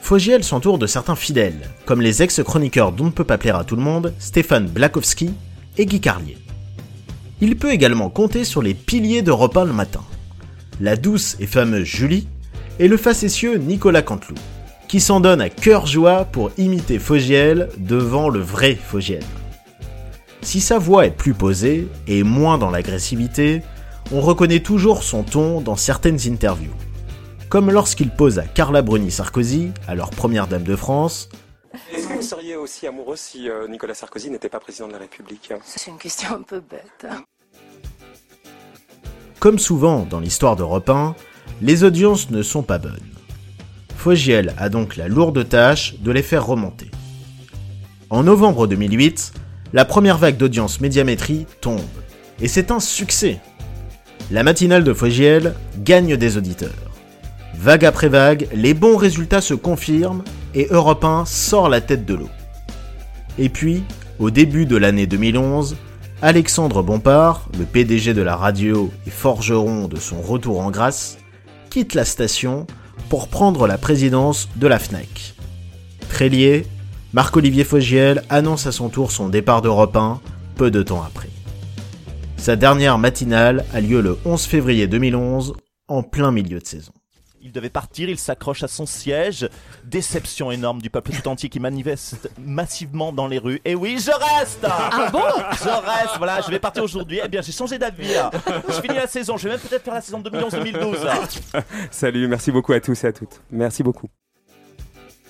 Fogiel 0.03 0.43
s'entoure 0.43 0.79
de 0.79 0.87
certains 0.87 1.15
fidèles, 1.15 1.71
comme 1.85 2.01
les 2.01 2.23
ex-chroniqueurs 2.23 2.93
dont 2.93 3.05
ne 3.05 3.11
peut 3.11 3.25
pas 3.25 3.39
plaire 3.39 3.57
à 3.57 3.65
tout 3.65 3.77
le 3.77 3.83
monde, 3.83 4.13
Stéphane 4.19 4.67
Blakowski 4.67 5.31
et 5.79 5.87
Guy 5.87 6.01
Carlier. 6.01 6.37
Il 7.41 7.57
peut 7.57 7.71
également 7.71 8.11
compter 8.11 8.45
sur 8.45 8.63
les 8.63 8.75
piliers 8.75 9.23
de 9.23 9.31
repas 9.31 9.65
le 9.65 9.73
matin, 9.73 10.03
la 10.81 10.97
douce 10.97 11.37
et 11.41 11.47
fameuse 11.47 11.87
Julie 11.87 12.27
et 12.79 12.89
le 12.89 12.97
facétieux 12.97 13.57
Nicolas 13.57 14.03
Canteloup, 14.03 14.35
qui 14.89 15.01
s'en 15.01 15.21
donne 15.21 15.41
à 15.41 15.49
cœur 15.49 15.87
joie 15.87 16.25
pour 16.25 16.51
imiter 16.59 16.99
Fogiel 16.99 17.69
devant 17.79 18.29
le 18.29 18.41
vrai 18.41 18.75
Fogiel. 18.75 19.23
Si 20.43 20.61
sa 20.61 20.79
voix 20.79 21.07
est 21.07 21.11
plus 21.11 21.35
posée 21.35 21.89
et 22.07 22.23
moins 22.23 22.59
dans 22.59 22.71
l'agressivité, 22.71 23.63
on 24.13 24.21
reconnaît 24.21 24.61
toujours 24.61 25.03
son 25.03 25.23
ton 25.23 25.61
dans 25.61 25.77
certaines 25.77 26.19
interviews. 26.27 26.73
Comme 27.49 27.71
lorsqu'il 27.71 28.11
pose 28.11 28.39
à 28.39 28.45
Carla 28.45 28.83
Bruni 28.83 29.11
Sarkozy, 29.11 29.71
alors 29.87 30.11
première 30.11 30.47
dame 30.47 30.63
de 30.63 30.77
France, 30.77 31.29
Est-ce 31.95 32.09
que 32.09 32.15
vous 32.15 32.23
seriez 32.23 32.57
aussi 32.57 32.87
amoureux 32.87 33.17
si 33.17 33.49
euh, 33.49 33.69
Nicolas 33.69 33.95
Sarkozy 33.95 34.31
n'était 34.31 34.49
pas 34.49 34.61
président 34.61 34.89
de 34.89 34.93
la 34.93 34.99
République? 34.99 35.53
C'est 35.65 35.91
une 35.91 35.99
question 35.99 36.35
un 36.35 36.43
peu 36.43 36.61
bête. 36.61 37.07
hein. 37.09 37.23
Comme 39.39 39.59
souvent 39.59 40.07
dans 40.09 40.21
l'histoire 40.21 40.57
d'Europe 40.57 40.89
1, 40.89 41.15
les 41.63 41.85
audiences 41.85 42.31
ne 42.31 42.43
sont 42.43 42.63
pas 42.63 42.79
bonnes. 42.79 42.99
Fogiel 43.97 44.55
a 44.59 44.69
donc 44.69 44.97
la 44.97 45.09
lourde 45.09 45.49
tâche 45.49 45.95
de 46.01 46.11
les 46.11 46.23
faire 46.23 46.47
remonter. 46.47 46.91
En 48.11 48.23
novembre 48.25 48.67
2008, 48.67 49.33
la 49.73 49.85
première 49.85 50.19
vague 50.19 50.37
d'audience 50.37 50.81
médiamétrie 50.81 51.47
tombe. 51.61 51.81
Et 52.41 52.49
c'est 52.49 52.71
un 52.71 52.81
succès. 52.81 53.41
La 54.31 54.43
matinale 54.43 54.85
de 54.85 54.93
Fogiel 54.93 55.55
gagne 55.79 56.17
des 56.17 56.37
auditeurs. 56.37 56.71
Vague 57.55 57.85
après 57.85 58.09
vague, 58.09 58.49
les 58.55 58.75
bons 58.75 58.97
résultats 58.97 59.41
se 59.41 59.55
confirment 59.55 60.25
et 60.55 60.69
Europe 60.71 61.05
1 61.05 61.25
sort 61.27 61.69
la 61.69 61.81
tête 61.81 62.07
de 62.07 62.15
l'eau. 62.15 62.31
Et 63.39 63.49
puis, 63.49 63.83
Au 64.21 64.29
début 64.29 64.67
de 64.67 64.77
l'année 64.77 65.07
2011, 65.07 65.79
Alexandre 66.21 66.83
Bompard, 66.83 67.49
le 67.59 67.65
PDG 67.65 68.13
de 68.13 68.21
la 68.21 68.37
radio 68.37 68.91
et 69.07 69.11
forgeron 69.11 69.89
de 69.89 69.97
son 69.97 70.21
retour 70.21 70.61
en 70.61 70.71
grâce, 70.71 71.17
quitte 71.71 71.95
la 71.95 72.05
station 72.05 72.67
pour 73.09 73.29
prendre 73.29 73.67
la 73.67 73.79
présidence 73.79 74.51
de 74.57 74.67
la 74.67 74.79
FNAC. 74.79 75.35
Très 76.11 76.29
lié, 76.29 76.67
Marc-Olivier 77.13 77.65
Fogiel 77.65 78.23
annonce 78.29 78.69
à 78.69 78.73
son 78.73 78.89
tour 78.89 79.11
son 79.11 79.29
départ 79.29 79.63
d'Europe 79.63 79.97
1 79.97 80.21
peu 80.55 80.71
de 80.71 80.81
temps 80.83 81.03
après. 81.03 81.29
Sa 82.37 82.55
dernière 82.55 82.99
matinale 82.99 83.65
a 83.75 83.81
lieu 83.81 84.01
le 84.01 84.17
11 84.25 84.45
février 84.45 84.87
2011, 84.87 85.55
en 85.89 86.03
plein 86.05 86.31
milieu 86.31 86.61
de 86.61 86.67
saison. 86.67 86.93
Il 87.43 87.51
devait 87.51 87.71
partir, 87.71 88.09
il 88.09 88.19
s'accroche 88.19 88.63
à 88.63 88.69
son 88.69 88.87
siège. 88.87 89.49
Déception 89.85 90.53
énorme 90.53 90.81
du 90.81 90.89
peuple 90.89 91.11
tout 91.11 91.27
entier 91.27 91.49
qui 91.49 91.59
manifeste 91.59 92.31
massivement 92.39 93.13
dans 93.13 93.27
les 93.27 93.39
rues. 93.39 93.61
Et 93.65 93.75
oui, 93.75 93.99
je 93.99 94.11
reste 94.39 94.65
Ah 94.65 95.09
bon? 95.11 95.19
Je 95.53 95.69
reste, 95.69 96.19
voilà, 96.19 96.43
je 96.43 96.51
vais 96.51 96.61
partir 96.61 96.85
aujourd'hui. 96.85 97.21
Eh 97.25 97.29
bien, 97.29 97.41
j'ai 97.43 97.53
changé 97.53 97.77
d'avis. 97.79 98.13
Je 98.69 98.81
finis 98.81 98.95
la 98.95 99.09
saison, 99.09 99.37
je 99.37 99.49
vais 99.49 99.57
même 99.57 99.61
peut-être 99.61 99.83
faire 99.83 99.95
la 99.95 100.01
saison 100.01 100.21
2011-2012. 100.21 100.99
Salut, 101.91 102.29
merci 102.29 102.53
beaucoup 102.53 102.73
à 102.73 102.81
tous 102.81 103.03
et 103.03 103.09
à 103.09 103.13
toutes. 103.13 103.41
Merci 103.51 103.83
beaucoup. 103.83 104.09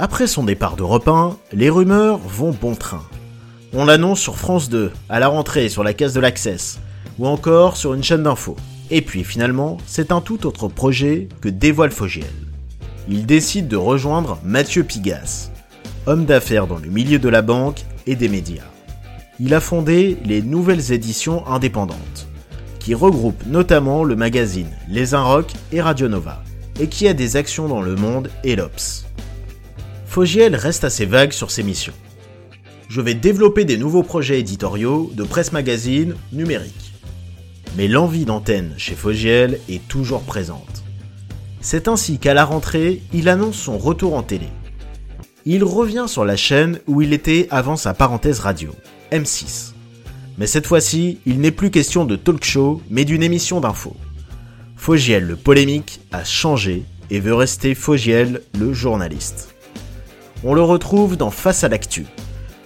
Après 0.03 0.27
son 0.27 0.45
départ 0.45 0.77
d'Europe 0.77 1.09
1, 1.09 1.37
les 1.53 1.69
rumeurs 1.69 2.17
vont 2.17 2.53
bon 2.53 2.75
train. 2.75 3.03
On 3.75 3.85
l'annonce 3.85 4.19
sur 4.19 4.39
France 4.39 4.71
2, 4.71 4.93
à 5.11 5.21
la 5.21 5.29
rentrée 5.29 5.69
sur 5.69 5.85
la 5.85 5.93
caisse 5.93 6.15
de 6.15 6.21
l'Access, 6.21 6.81
ou 7.19 7.27
encore 7.27 7.77
sur 7.77 7.93
une 7.93 8.03
chaîne 8.03 8.23
d'infos. 8.23 8.57
Et 8.91 9.03
puis 9.03 9.25
finalement, 9.25 9.77
c'est 9.85 10.11
un 10.11 10.23
tout 10.23 10.47
autre 10.47 10.69
projet 10.69 11.29
que 11.43 11.51
dévoile 11.51 11.91
Fogiel. 11.91 12.33
Il 13.11 13.27
décide 13.27 13.69
de 13.69 13.77
rejoindre 13.77 14.39
Mathieu 14.43 14.85
Pigas, 14.85 15.51
homme 16.07 16.25
d'affaires 16.25 16.67
dans 16.67 16.79
le 16.79 16.89
milieu 16.89 17.19
de 17.19 17.29
la 17.29 17.43
banque 17.43 17.85
et 18.07 18.17
des 18.17 18.31
médias. 18.31 18.71
Il 19.39 19.53
a 19.53 19.61
fondé 19.61 20.17
les 20.25 20.41
Nouvelles 20.41 20.93
Éditions 20.93 21.47
Indépendantes, 21.47 22.27
qui 22.79 22.95
regroupent 22.95 23.45
notamment 23.45 24.03
le 24.03 24.17
magazine 24.17 24.71
Les 24.89 25.13
Inrocks 25.13 25.53
et 25.73 25.83
Radio 25.83 26.09
Nova, 26.09 26.43
et 26.81 26.89
qui 26.89 27.07
a 27.07 27.13
des 27.13 27.37
actions 27.37 27.69
dans 27.69 27.83
le 27.83 27.97
monde 27.97 28.31
et 28.45 28.57
l'Obs. 28.57 29.05
Fogiel 30.11 30.57
reste 30.57 30.83
assez 30.83 31.07
vague 31.07 31.31
sur 31.31 31.53
ses 31.53 31.63
missions. 31.63 31.93
Je 32.89 33.01
vais 33.01 33.15
développer 33.15 33.65
des 33.65 33.77
nouveaux 33.77 34.03
projets 34.03 34.41
éditoriaux 34.41 35.09
de 35.15 35.23
presse 35.23 35.53
magazine 35.53 36.17
numérique. 36.33 36.95
Mais 37.77 37.87
l'envie 37.87 38.25
d'antenne 38.25 38.75
chez 38.77 38.97
Fogiel 38.97 39.61
est 39.69 39.87
toujours 39.87 40.23
présente. 40.23 40.83
C'est 41.61 41.87
ainsi 41.87 42.19
qu'à 42.19 42.35
la 42.35 42.45
rentrée, 42.45 43.03
il 43.13 43.29
annonce 43.29 43.55
son 43.55 43.79
retour 43.79 44.15
en 44.15 44.25
télé. 44.25 44.49
Il 45.47 45.63
revient 45.63 46.07
sur 46.09 46.25
la 46.25 46.37
chaîne 46.37 46.81
où 46.89 47.03
il 47.03 47.13
était 47.13 47.47
avant 47.53 47.77
sa 47.77 47.95
parenthèse 47.95 48.41
radio, 48.41 48.73
M6. 49.13 49.75
Mais 50.39 50.49
cette 50.49 50.67
fois-ci, 50.67 51.21
il 51.25 51.41
n'est 51.41 51.53
plus 51.53 51.71
question 51.71 52.05
de 52.05 52.17
talk 52.17 52.43
show, 52.43 52.83
mais 52.91 53.05
d'une 53.05 53.23
émission 53.23 53.61
d'info. 53.61 53.95
Fogiel 54.75 55.25
le 55.25 55.37
polémique 55.37 56.01
a 56.11 56.25
changé 56.25 56.83
et 57.11 57.21
veut 57.21 57.35
rester 57.35 57.77
Fogiel 57.77 58.43
le 58.59 58.73
journaliste. 58.73 59.55
On 60.43 60.55
le 60.55 60.63
retrouve 60.63 61.19
dans 61.19 61.31
Face 61.31 61.65
à 61.65 61.69
l'actu, 61.69 62.07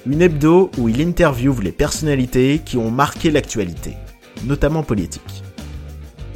une 0.06 0.22
hebdo 0.22 0.70
où 0.78 0.88
il 0.88 1.00
interviewe 1.00 1.60
les 1.60 1.72
personnalités 1.72 2.60
qui 2.64 2.76
ont 2.76 2.92
marqué 2.92 3.32
l'actualité, 3.32 3.96
notamment 4.44 4.84
politique. 4.84 5.42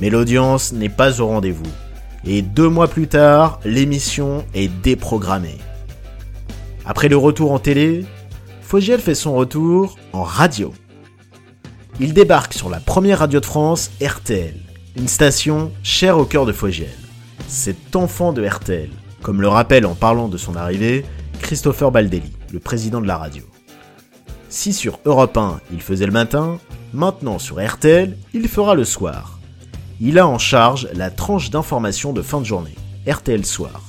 Mais 0.01 0.11
l'audience 0.11 0.73
n'est 0.73 0.89
pas 0.89 1.21
au 1.21 1.29
rendez-vous, 1.29 1.71
et 2.25 2.43
deux 2.43 2.69
mois 2.69 2.89
plus 2.89 3.07
tard, 3.07 3.61
l'émission 3.65 4.45
est 4.53 4.67
déprogrammée. 4.67 5.59
Après 6.85 7.09
le 7.09 7.17
retour 7.17 7.53
en 7.53 7.61
télé, 7.61 8.05
Fogiel 8.61 9.01
fait 9.01 9.15
son 9.15 9.35
retour 9.35 9.97
en 10.13 10.25
radio. 10.25 10.75
Il 12.01 12.15
débarque 12.15 12.55
sur 12.55 12.69
la 12.69 12.81
première 12.81 13.21
radio 13.21 13.39
de 13.39 13.47
France, 13.47 13.93
RTL, 14.03 14.55
une 14.97 15.09
station 15.09 15.71
chère 15.85 16.19
au 16.19 16.25
cœur 16.25 16.47
de 16.47 16.53
Fogiel. 16.53 16.91
Cet 17.47 17.95
enfant 17.95 18.33
de 18.33 18.45
RTL, 18.45 18.91
comme 19.23 19.41
le 19.41 19.49
rappelle 19.49 19.87
en 19.87 19.95
parlant 19.95 20.27
de 20.27 20.37
son 20.37 20.57
arrivée 20.57 21.05
Christopher 21.41 21.91
Baldelli, 21.91 22.33
le 22.53 22.59
président 22.59 23.01
de 23.01 23.07
la 23.07 23.17
radio. 23.17 23.43
Si 24.49 24.73
sur 24.73 25.01
Europe 25.05 25.37
1 25.37 25.61
il 25.73 25.81
faisait 25.81 26.07
le 26.07 26.13
matin, 26.13 26.59
maintenant 26.93 27.39
sur 27.39 27.65
RTL 27.65 28.17
il 28.35 28.49
fera 28.49 28.75
le 28.75 28.85
soir. 28.85 29.39
Il 30.01 30.19
a 30.19 30.27
en 30.27 30.39
charge 30.39 30.89
la 30.95 31.11
tranche 31.11 31.51
d'information 31.51 32.13
de 32.13 32.23
fin 32.23 32.41
de 32.41 32.47
journée, 32.47 32.75
RTL 33.07 33.45
Soir, 33.45 33.83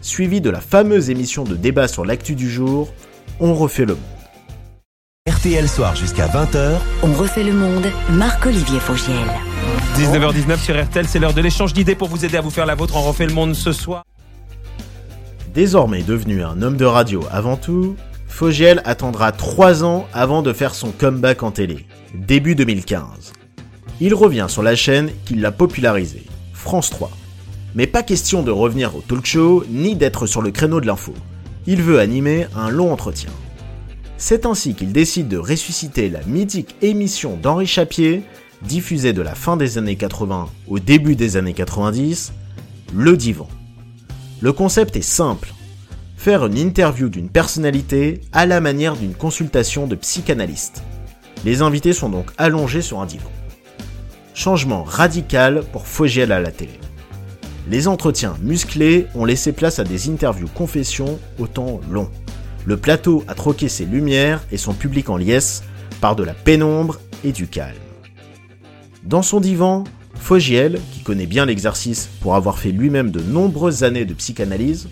suivie 0.00 0.40
de 0.40 0.50
la 0.50 0.60
fameuse 0.60 1.10
émission 1.10 1.44
de 1.44 1.56
débat 1.56 1.88
sur 1.88 2.04
l'actu 2.04 2.34
du 2.34 2.50
jour, 2.50 2.92
On 3.40 3.54
refait 3.54 3.84
le 3.84 3.94
monde. 3.94 4.02
RTL 5.28 5.68
Soir 5.68 5.96
jusqu'à 5.96 6.28
20h. 6.28 6.76
On 7.02 7.12
refait 7.14 7.42
le 7.42 7.52
monde, 7.52 7.86
Marc-Olivier 8.10 8.78
Fogiel. 8.78 9.26
19h19 9.96 10.58
sur 10.58 10.80
RTL, 10.80 11.06
c'est 11.08 11.18
l'heure 11.18 11.34
de 11.34 11.40
l'échange 11.40 11.72
d'idées 11.72 11.94
pour 11.94 12.08
vous 12.08 12.24
aider 12.24 12.36
à 12.36 12.40
vous 12.40 12.50
faire 12.50 12.66
la 12.66 12.74
vôtre. 12.74 12.94
On 12.96 13.02
refait 13.02 13.26
le 13.26 13.32
monde 13.32 13.54
ce 13.54 13.72
soir. 13.72 14.04
Désormais 15.54 16.02
devenu 16.02 16.42
un 16.42 16.62
homme 16.62 16.76
de 16.76 16.84
radio 16.84 17.22
avant 17.30 17.56
tout, 17.56 17.94
Fogiel 18.26 18.82
attendra 18.84 19.30
3 19.30 19.84
ans 19.84 20.08
avant 20.12 20.42
de 20.42 20.52
faire 20.52 20.74
son 20.74 20.90
comeback 20.90 21.44
en 21.44 21.52
télé, 21.52 21.86
début 22.12 22.56
2015. 22.56 23.32
Il 24.00 24.14
revient 24.14 24.46
sur 24.48 24.64
la 24.64 24.74
chaîne 24.74 25.12
qui 25.24 25.36
l'a 25.36 25.52
popularisé, 25.52 26.24
France 26.52 26.90
3. 26.90 27.08
Mais 27.76 27.86
pas 27.86 28.02
question 28.02 28.42
de 28.42 28.50
revenir 28.50 28.96
au 28.96 29.00
talk 29.00 29.24
show 29.24 29.64
ni 29.70 29.94
d'être 29.94 30.26
sur 30.26 30.42
le 30.42 30.50
créneau 30.50 30.80
de 30.80 30.88
l'info. 30.88 31.14
Il 31.68 31.82
veut 31.82 32.00
animer 32.00 32.48
un 32.56 32.70
long 32.70 32.92
entretien. 32.92 33.30
C'est 34.16 34.46
ainsi 34.46 34.74
qu'il 34.74 34.90
décide 34.90 35.28
de 35.28 35.38
ressusciter 35.38 36.10
la 36.10 36.22
mythique 36.24 36.74
émission 36.82 37.38
d'Henri 37.40 37.68
Chapier, 37.68 38.24
diffusée 38.62 39.12
de 39.12 39.22
la 39.22 39.36
fin 39.36 39.56
des 39.56 39.78
années 39.78 39.94
80 39.94 40.48
au 40.66 40.80
début 40.80 41.14
des 41.14 41.36
années 41.36 41.54
90, 41.54 42.32
Le 42.92 43.16
Divan. 43.16 43.46
Le 44.44 44.52
concept 44.52 44.94
est 44.96 45.00
simple. 45.00 45.54
Faire 46.18 46.44
une 46.44 46.58
interview 46.58 47.08
d'une 47.08 47.30
personnalité 47.30 48.20
à 48.30 48.44
la 48.44 48.60
manière 48.60 48.94
d'une 48.94 49.14
consultation 49.14 49.86
de 49.86 49.94
psychanalyste. 49.94 50.82
Les 51.46 51.62
invités 51.62 51.94
sont 51.94 52.10
donc 52.10 52.30
allongés 52.36 52.82
sur 52.82 53.00
un 53.00 53.06
divan. 53.06 53.30
Changement 54.34 54.82
radical 54.82 55.64
pour 55.72 55.86
Fogiel 55.86 56.30
à 56.30 56.40
la 56.40 56.50
télé. 56.50 56.78
Les 57.70 57.88
entretiens 57.88 58.36
musclés 58.42 59.06
ont 59.14 59.24
laissé 59.24 59.52
place 59.52 59.78
à 59.78 59.84
des 59.84 60.10
interviews 60.10 60.50
confessions 60.54 61.18
au 61.38 61.46
temps 61.46 61.80
long. 61.90 62.10
Le 62.66 62.76
plateau 62.76 63.24
a 63.28 63.34
troqué 63.34 63.70
ses 63.70 63.86
lumières 63.86 64.44
et 64.52 64.58
son 64.58 64.74
public 64.74 65.08
en 65.08 65.16
liesse 65.16 65.62
par 66.02 66.16
de 66.16 66.22
la 66.22 66.34
pénombre 66.34 67.00
et 67.24 67.32
du 67.32 67.46
calme. 67.46 67.72
Dans 69.04 69.22
son 69.22 69.40
divan, 69.40 69.84
Fogiel, 70.24 70.80
qui 70.94 71.00
connaît 71.00 71.26
bien 71.26 71.44
l'exercice 71.44 72.08
pour 72.22 72.34
avoir 72.34 72.58
fait 72.58 72.70
lui-même 72.70 73.10
de 73.10 73.20
nombreuses 73.20 73.84
années 73.84 74.06
de 74.06 74.14
psychanalyse, 74.14 74.88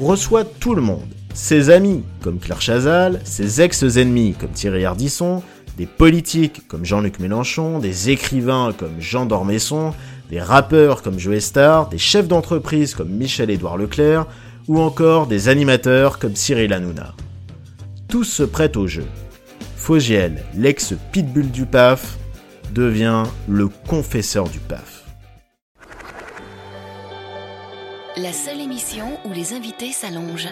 reçoit 0.00 0.46
tout 0.46 0.74
le 0.74 0.80
monde. 0.80 1.10
Ses 1.34 1.68
amis 1.68 2.02
comme 2.22 2.38
Claire 2.38 2.62
Chazal, 2.62 3.20
ses 3.22 3.60
ex-ennemis 3.60 4.32
comme 4.32 4.52
Thierry 4.52 4.86
Ardisson, 4.86 5.42
des 5.76 5.84
politiques 5.84 6.66
comme 6.68 6.86
Jean-Luc 6.86 7.20
Mélenchon, 7.20 7.80
des 7.80 8.08
écrivains 8.08 8.72
comme 8.74 8.98
Jean 8.98 9.26
Dormesson, 9.26 9.92
des 10.30 10.40
rappeurs 10.40 11.02
comme 11.02 11.18
Joe 11.18 11.40
Star, 11.40 11.90
des 11.90 11.98
chefs 11.98 12.26
d'entreprise 12.26 12.94
comme 12.94 13.10
Michel-Édouard 13.10 13.76
Leclerc, 13.76 14.26
ou 14.68 14.80
encore 14.80 15.26
des 15.26 15.50
animateurs 15.50 16.18
comme 16.18 16.34
Cyril 16.34 16.72
Hanouna. 16.72 17.14
Tous 18.08 18.24
se 18.24 18.42
prêtent 18.42 18.78
au 18.78 18.86
jeu. 18.86 19.04
Fogiel, 19.76 20.44
l'ex-pitbull 20.56 21.50
du 21.50 21.66
PAF, 21.66 22.16
devient 22.72 23.24
le 23.48 23.68
confesseur 23.68 24.48
du 24.48 24.58
PAF. 24.58 25.04
La 28.16 28.32
seule 28.32 28.60
émission 28.60 29.18
où 29.24 29.32
les 29.32 29.52
invités 29.54 29.92
s'allongent. 29.92 30.48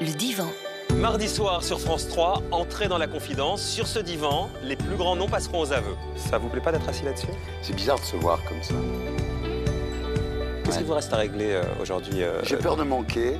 Le 0.00 0.12
divan. 0.16 0.48
Mardi 0.96 1.28
soir 1.28 1.62
sur 1.62 1.80
France 1.80 2.08
3, 2.08 2.42
entrée 2.50 2.88
dans 2.88 2.98
la 2.98 3.06
confidence. 3.06 3.62
Sur 3.62 3.86
ce 3.86 3.98
divan, 3.98 4.48
les 4.62 4.76
plus 4.76 4.96
grands 4.96 5.16
noms 5.16 5.28
passeront 5.28 5.60
aux 5.60 5.72
aveux. 5.72 5.96
Ça 6.16 6.38
vous 6.38 6.48
plaît 6.48 6.60
pas 6.60 6.72
d'être 6.72 6.88
assis 6.88 7.04
là-dessus? 7.04 7.26
C'est 7.62 7.74
bizarre 7.74 7.98
de 7.98 8.04
se 8.04 8.16
voir 8.16 8.38
comme 8.48 8.62
ça. 8.62 8.74
Qu'est-ce 10.64 10.76
Ouais. 10.76 10.82
qui 10.82 10.84
vous 10.88 10.94
reste 10.94 11.12
à 11.12 11.16
régler 11.16 11.50
euh, 11.52 11.62
aujourd'hui 11.80 12.22
euh, 12.22 12.40
J'ai 12.44 12.56
peur 12.56 12.76
de 12.76 12.82
manquer. 12.84 13.34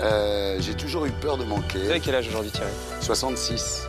Euh, 0.00 0.56
J'ai 0.60 0.74
toujours 0.74 1.06
eu 1.06 1.10
peur 1.12 1.36
de 1.38 1.44
manquer. 1.44 1.78
Vous 1.78 1.90
avez 1.90 2.00
quel 2.00 2.14
âge 2.14 2.28
aujourd'hui 2.28 2.50
Thierry? 2.50 2.70
66. 3.00 3.86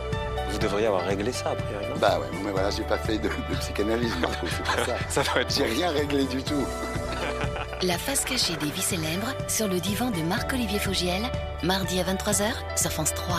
Vous 0.50 0.58
devriez 0.58 0.86
avoir 0.86 1.04
réglé 1.04 1.32
ça 1.32 1.50
a 1.50 1.54
priori, 1.54 1.84
non 1.88 1.96
Bah 2.00 2.18
ouais, 2.20 2.26
mais 2.44 2.50
voilà, 2.50 2.70
j'ai 2.70 2.82
pas 2.84 2.98
fait 2.98 3.18
de, 3.18 3.28
de 3.28 3.56
psychanalyse, 3.60 4.14
Marco, 4.20 4.46
c'est 4.48 4.76
pas 4.76 4.84
ça. 4.84 4.96
Ça 5.08 5.22
doit 5.22 5.42
être 5.42 5.54
J'ai 5.54 5.64
rien 5.64 5.90
réglé 5.90 6.24
du 6.24 6.42
tout. 6.42 6.64
La 7.82 7.98
face 7.98 8.24
cachée 8.24 8.56
des 8.56 8.70
vies 8.70 8.80
célèbres 8.80 9.34
sur 9.48 9.68
le 9.68 9.80
divan 9.80 10.10
de 10.10 10.22
Marc-Olivier 10.22 10.78
Fogiel, 10.78 11.22
mardi 11.62 12.00
à 12.00 12.04
23h 12.04 12.44
sur 12.76 12.90
France 12.90 13.12
3. 13.14 13.36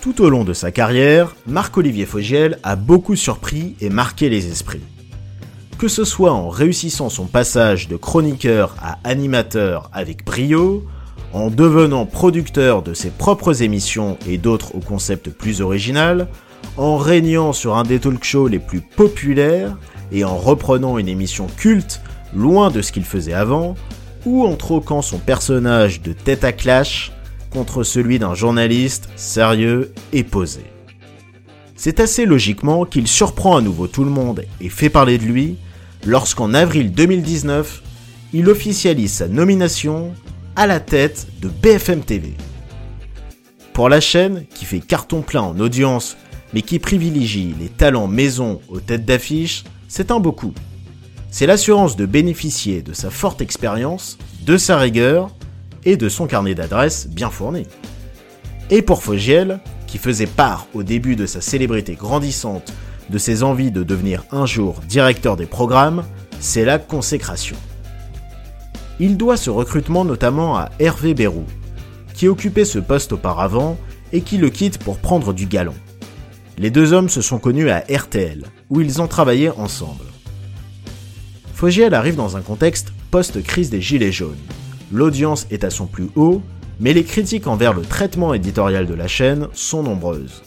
Tout 0.00 0.22
au 0.22 0.30
long 0.30 0.44
de 0.44 0.54
sa 0.54 0.72
carrière, 0.72 1.34
Marc-Olivier 1.46 2.06
Fogiel 2.06 2.58
a 2.62 2.74
beaucoup 2.74 3.16
surpris 3.16 3.76
et 3.80 3.90
marqué 3.90 4.28
les 4.30 4.50
esprits. 4.50 4.82
Que 5.78 5.88
ce 5.88 6.04
soit 6.04 6.32
en 6.32 6.48
réussissant 6.48 7.08
son 7.08 7.26
passage 7.26 7.88
de 7.88 7.96
chroniqueur 7.96 8.74
à 8.82 8.98
animateur 9.04 9.90
avec 9.92 10.24
brio, 10.24 10.84
en 11.32 11.50
devenant 11.50 12.06
producteur 12.06 12.82
de 12.82 12.94
ses 12.94 13.10
propres 13.10 13.62
émissions 13.62 14.18
et 14.28 14.38
d'autres 14.38 14.74
au 14.74 14.80
concept 14.80 15.30
plus 15.30 15.60
original, 15.60 16.28
en 16.76 16.96
régnant 16.96 17.52
sur 17.52 17.76
un 17.76 17.84
des 17.84 18.00
talk 18.00 18.24
shows 18.24 18.48
les 18.48 18.58
plus 18.58 18.80
populaires 18.80 19.76
et 20.12 20.24
en 20.24 20.36
reprenant 20.36 20.98
une 20.98 21.08
émission 21.08 21.46
culte 21.56 22.00
loin 22.34 22.70
de 22.70 22.82
ce 22.82 22.92
qu'il 22.92 23.04
faisait 23.04 23.32
avant, 23.32 23.74
ou 24.26 24.44
en 24.44 24.56
troquant 24.56 25.02
son 25.02 25.18
personnage 25.18 26.02
de 26.02 26.12
tête 26.12 26.44
à 26.44 26.52
clash 26.52 27.12
contre 27.50 27.82
celui 27.82 28.18
d'un 28.18 28.34
journaliste 28.34 29.08
sérieux 29.16 29.92
et 30.12 30.24
posé. 30.24 30.60
C'est 31.76 32.00
assez 32.00 32.26
logiquement 32.26 32.84
qu'il 32.84 33.08
surprend 33.08 33.56
à 33.56 33.62
nouveau 33.62 33.86
tout 33.86 34.04
le 34.04 34.10
monde 34.10 34.44
et 34.60 34.68
fait 34.68 34.90
parler 34.90 35.18
de 35.18 35.24
lui 35.24 35.56
lorsqu'en 36.06 36.54
avril 36.54 36.92
2019, 36.92 37.82
il 38.32 38.48
officialise 38.48 39.12
sa 39.12 39.28
nomination 39.28 40.12
à 40.56 40.66
la 40.66 40.80
tête 40.80 41.26
de 41.40 41.48
BFM 41.48 42.00
TV. 42.02 42.34
Pour 43.72 43.88
la 43.88 44.00
chaîne, 44.00 44.44
qui 44.54 44.64
fait 44.64 44.80
carton 44.80 45.22
plein 45.22 45.42
en 45.42 45.58
audience, 45.58 46.16
mais 46.52 46.62
qui 46.62 46.78
privilégie 46.78 47.54
les 47.58 47.68
talents 47.68 48.08
maison 48.08 48.60
aux 48.68 48.80
têtes 48.80 49.04
d'affiche, 49.04 49.64
c'est 49.88 50.10
un 50.10 50.20
beau 50.20 50.32
coup. 50.32 50.52
C'est 51.30 51.46
l'assurance 51.46 51.96
de 51.96 52.06
bénéficier 52.06 52.82
de 52.82 52.92
sa 52.92 53.10
forte 53.10 53.40
expérience, 53.40 54.18
de 54.44 54.56
sa 54.56 54.78
rigueur 54.78 55.30
et 55.84 55.96
de 55.96 56.08
son 56.08 56.26
carnet 56.26 56.54
d'adresses 56.54 57.08
bien 57.08 57.30
fourni. 57.30 57.66
Et 58.70 58.82
pour 58.82 59.02
Fogiel, 59.02 59.60
qui 59.86 59.98
faisait 59.98 60.26
part 60.26 60.66
au 60.74 60.82
début 60.82 61.16
de 61.16 61.26
sa 61.26 61.40
célébrité 61.40 61.94
grandissante 61.94 62.72
de 63.08 63.18
ses 63.18 63.42
envies 63.42 63.72
de 63.72 63.82
devenir 63.82 64.24
un 64.30 64.46
jour 64.46 64.80
directeur 64.88 65.36
des 65.36 65.46
programmes, 65.46 66.04
c'est 66.38 66.64
la 66.64 66.78
consécration. 66.78 67.56
Il 69.02 69.16
doit 69.16 69.38
ce 69.38 69.48
recrutement 69.48 70.04
notamment 70.04 70.58
à 70.58 70.68
Hervé 70.78 71.14
Bérou, 71.14 71.46
qui 72.12 72.28
occupait 72.28 72.66
ce 72.66 72.78
poste 72.78 73.12
auparavant 73.12 73.78
et 74.12 74.20
qui 74.20 74.36
le 74.36 74.50
quitte 74.50 74.76
pour 74.76 74.98
prendre 74.98 75.32
du 75.32 75.46
galon. 75.46 75.74
Les 76.58 76.70
deux 76.70 76.92
hommes 76.92 77.08
se 77.08 77.22
sont 77.22 77.38
connus 77.38 77.70
à 77.70 77.82
RTL, 77.90 78.44
où 78.68 78.82
ils 78.82 79.00
ont 79.00 79.08
travaillé 79.08 79.48
ensemble. 79.48 80.04
Fogiel 81.54 81.94
arrive 81.94 82.16
dans 82.16 82.36
un 82.36 82.42
contexte 82.42 82.92
post-crise 83.10 83.70
des 83.70 83.80
Gilets 83.80 84.12
jaunes. 84.12 84.36
L'audience 84.92 85.46
est 85.50 85.64
à 85.64 85.70
son 85.70 85.86
plus 85.86 86.10
haut, 86.14 86.42
mais 86.78 86.92
les 86.92 87.04
critiques 87.04 87.46
envers 87.46 87.72
le 87.72 87.82
traitement 87.82 88.34
éditorial 88.34 88.86
de 88.86 88.94
la 88.94 89.08
chaîne 89.08 89.48
sont 89.54 89.82
nombreuses. 89.82 90.42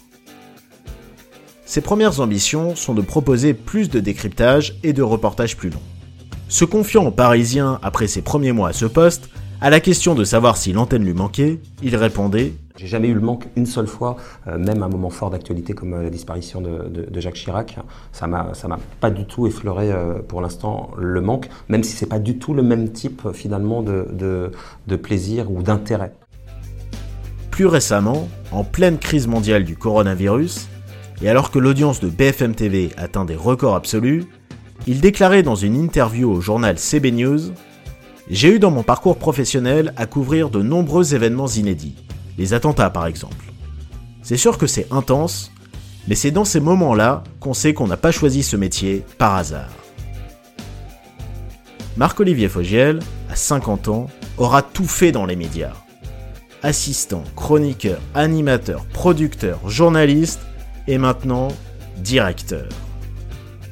Ses 1.66 1.82
premières 1.82 2.20
ambitions 2.20 2.76
sont 2.76 2.94
de 2.94 3.02
proposer 3.02 3.56
plus 3.56 3.90
de 3.90 4.00
décryptage 4.00 4.76
et 4.84 4.94
de 4.94 5.02
reportages 5.02 5.58
plus 5.58 5.72
longs. 5.72 5.93
Se 6.54 6.66
confiant 6.66 7.04
aux 7.08 7.12
Parisiens 7.12 7.80
après 7.82 8.06
ses 8.06 8.22
premiers 8.22 8.52
mois 8.52 8.70
à 8.70 8.74
ce 8.74 8.86
poste, 8.86 9.28
à 9.60 9.72
la 9.72 9.80
question 9.80 10.14
de 10.14 10.24
savoir 10.24 10.56
si 10.56 10.72
l'antenne 10.72 11.04
lui 11.04 11.16
manquait, 11.16 11.60
il 11.82 11.96
répondait 11.96 12.54
J'ai 12.78 12.86
jamais 12.86 13.08
eu 13.08 13.16
le 13.16 13.22
manque 13.22 13.46
une 13.56 13.66
seule 13.66 13.88
fois, 13.88 14.18
euh, 14.46 14.60
même 14.60 14.84
un 14.84 14.88
moment 14.88 15.10
fort 15.10 15.32
d'actualité 15.32 15.74
comme 15.74 15.96
euh, 15.96 16.04
la 16.04 16.12
disparition 16.12 16.62
de, 16.62 17.10
Jacques 17.20 17.38
Chirac. 17.38 17.80
Ça 18.12 18.28
m'a, 18.28 18.54
ça 18.54 18.68
m'a 18.68 18.78
pas 19.00 19.10
du 19.10 19.26
tout 19.26 19.48
effleuré 19.48 19.92
euh, 19.92 20.20
pour 20.20 20.42
l'instant 20.42 20.92
le 20.96 21.22
manque, 21.22 21.50
même 21.70 21.82
si 21.82 21.94
c'est 21.94 22.06
pas 22.06 22.20
du 22.20 22.38
tout 22.38 22.54
le 22.54 22.62
même 22.62 22.92
type 22.92 23.32
finalement 23.34 23.82
de, 23.82 24.06
de 24.86 24.96
plaisir 24.96 25.52
ou 25.52 25.64
d'intérêt. 25.64 26.14
Plus 27.50 27.66
récemment, 27.66 28.30
en 28.52 28.64
pleine 28.64 29.00
crise 29.00 29.26
mondiale 29.26 29.64
du 29.64 29.76
coronavirus, 29.76 30.68
et 31.24 31.30
alors 31.30 31.50
que 31.50 31.58
l'audience 31.58 32.00
de 32.00 32.10
BFM 32.10 32.54
TV 32.54 32.92
atteint 32.96 33.26
des 33.26 33.36
records 33.36 33.76
absolus, 33.76 34.26
il 34.88 35.00
déclarait 35.00 35.44
dans 35.44 35.56
une 35.56 35.76
interview 35.76 36.32
au 36.32 36.42
journal 36.42 36.78
CB 36.78 37.12
News 37.12 37.40
J'ai 38.30 38.56
eu 38.56 38.60
dans 38.60 38.72
mon 38.72 38.84
parcours 38.84 39.18
professionnel 39.18 39.94
à 39.96 40.06
couvrir 40.06 40.50
de 40.50 40.62
nombreux 40.62 41.16
événements 41.16 41.48
inédits, 41.48 41.96
les 42.38 42.54
attentats 42.54 42.90
par 42.90 43.08
exemple. 43.08 43.52
C'est 44.22 44.38
sûr 44.38 44.58
que 44.58 44.68
c'est 44.68 44.92
intense, 44.92 45.52
mais 46.08 46.16
c'est 46.16 46.32
dans 46.32 46.46
ces 46.46 46.60
moments-là 46.60 47.24
qu'on 47.40 47.54
sait 47.54 47.74
qu'on 47.74 47.88
n'a 47.88 47.98
pas 47.98 48.12
choisi 48.12 48.44
ce 48.44 48.56
métier 48.56 49.06
par 49.18 49.36
hasard. 49.36 49.70
Marc-Olivier 51.96 52.50
Fogiel, 52.50 53.00
à 53.30 53.36
50 53.36 53.88
ans, 53.88 54.08
aura 54.38 54.62
tout 54.62 54.88
fait 54.88 55.12
dans 55.12 55.26
les 55.26 55.36
médias. 55.36 55.74
Assistant, 56.64 57.24
chroniqueur, 57.36 58.00
animateur, 58.16 58.86
producteur, 58.86 59.70
journaliste 59.70 60.42
et 60.88 60.98
maintenant 60.98 61.50
directeur. 61.98 62.68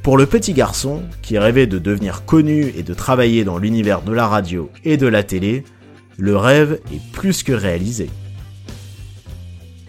Pour 0.03 0.17
le 0.17 0.25
petit 0.25 0.53
garçon, 0.53 1.03
qui 1.21 1.37
rêvait 1.37 1.67
de 1.67 1.77
devenir 1.77 2.25
connu 2.25 2.73
et 2.75 2.81
de 2.81 2.93
travailler 2.95 3.43
dans 3.43 3.59
l'univers 3.59 4.01
de 4.01 4.11
la 4.11 4.27
radio 4.27 4.71
et 4.83 4.97
de 4.97 5.05
la 5.05 5.21
télé, 5.21 5.63
le 6.17 6.35
rêve 6.35 6.79
est 6.91 7.11
plus 7.11 7.43
que 7.43 7.51
réalisé. 7.51 8.09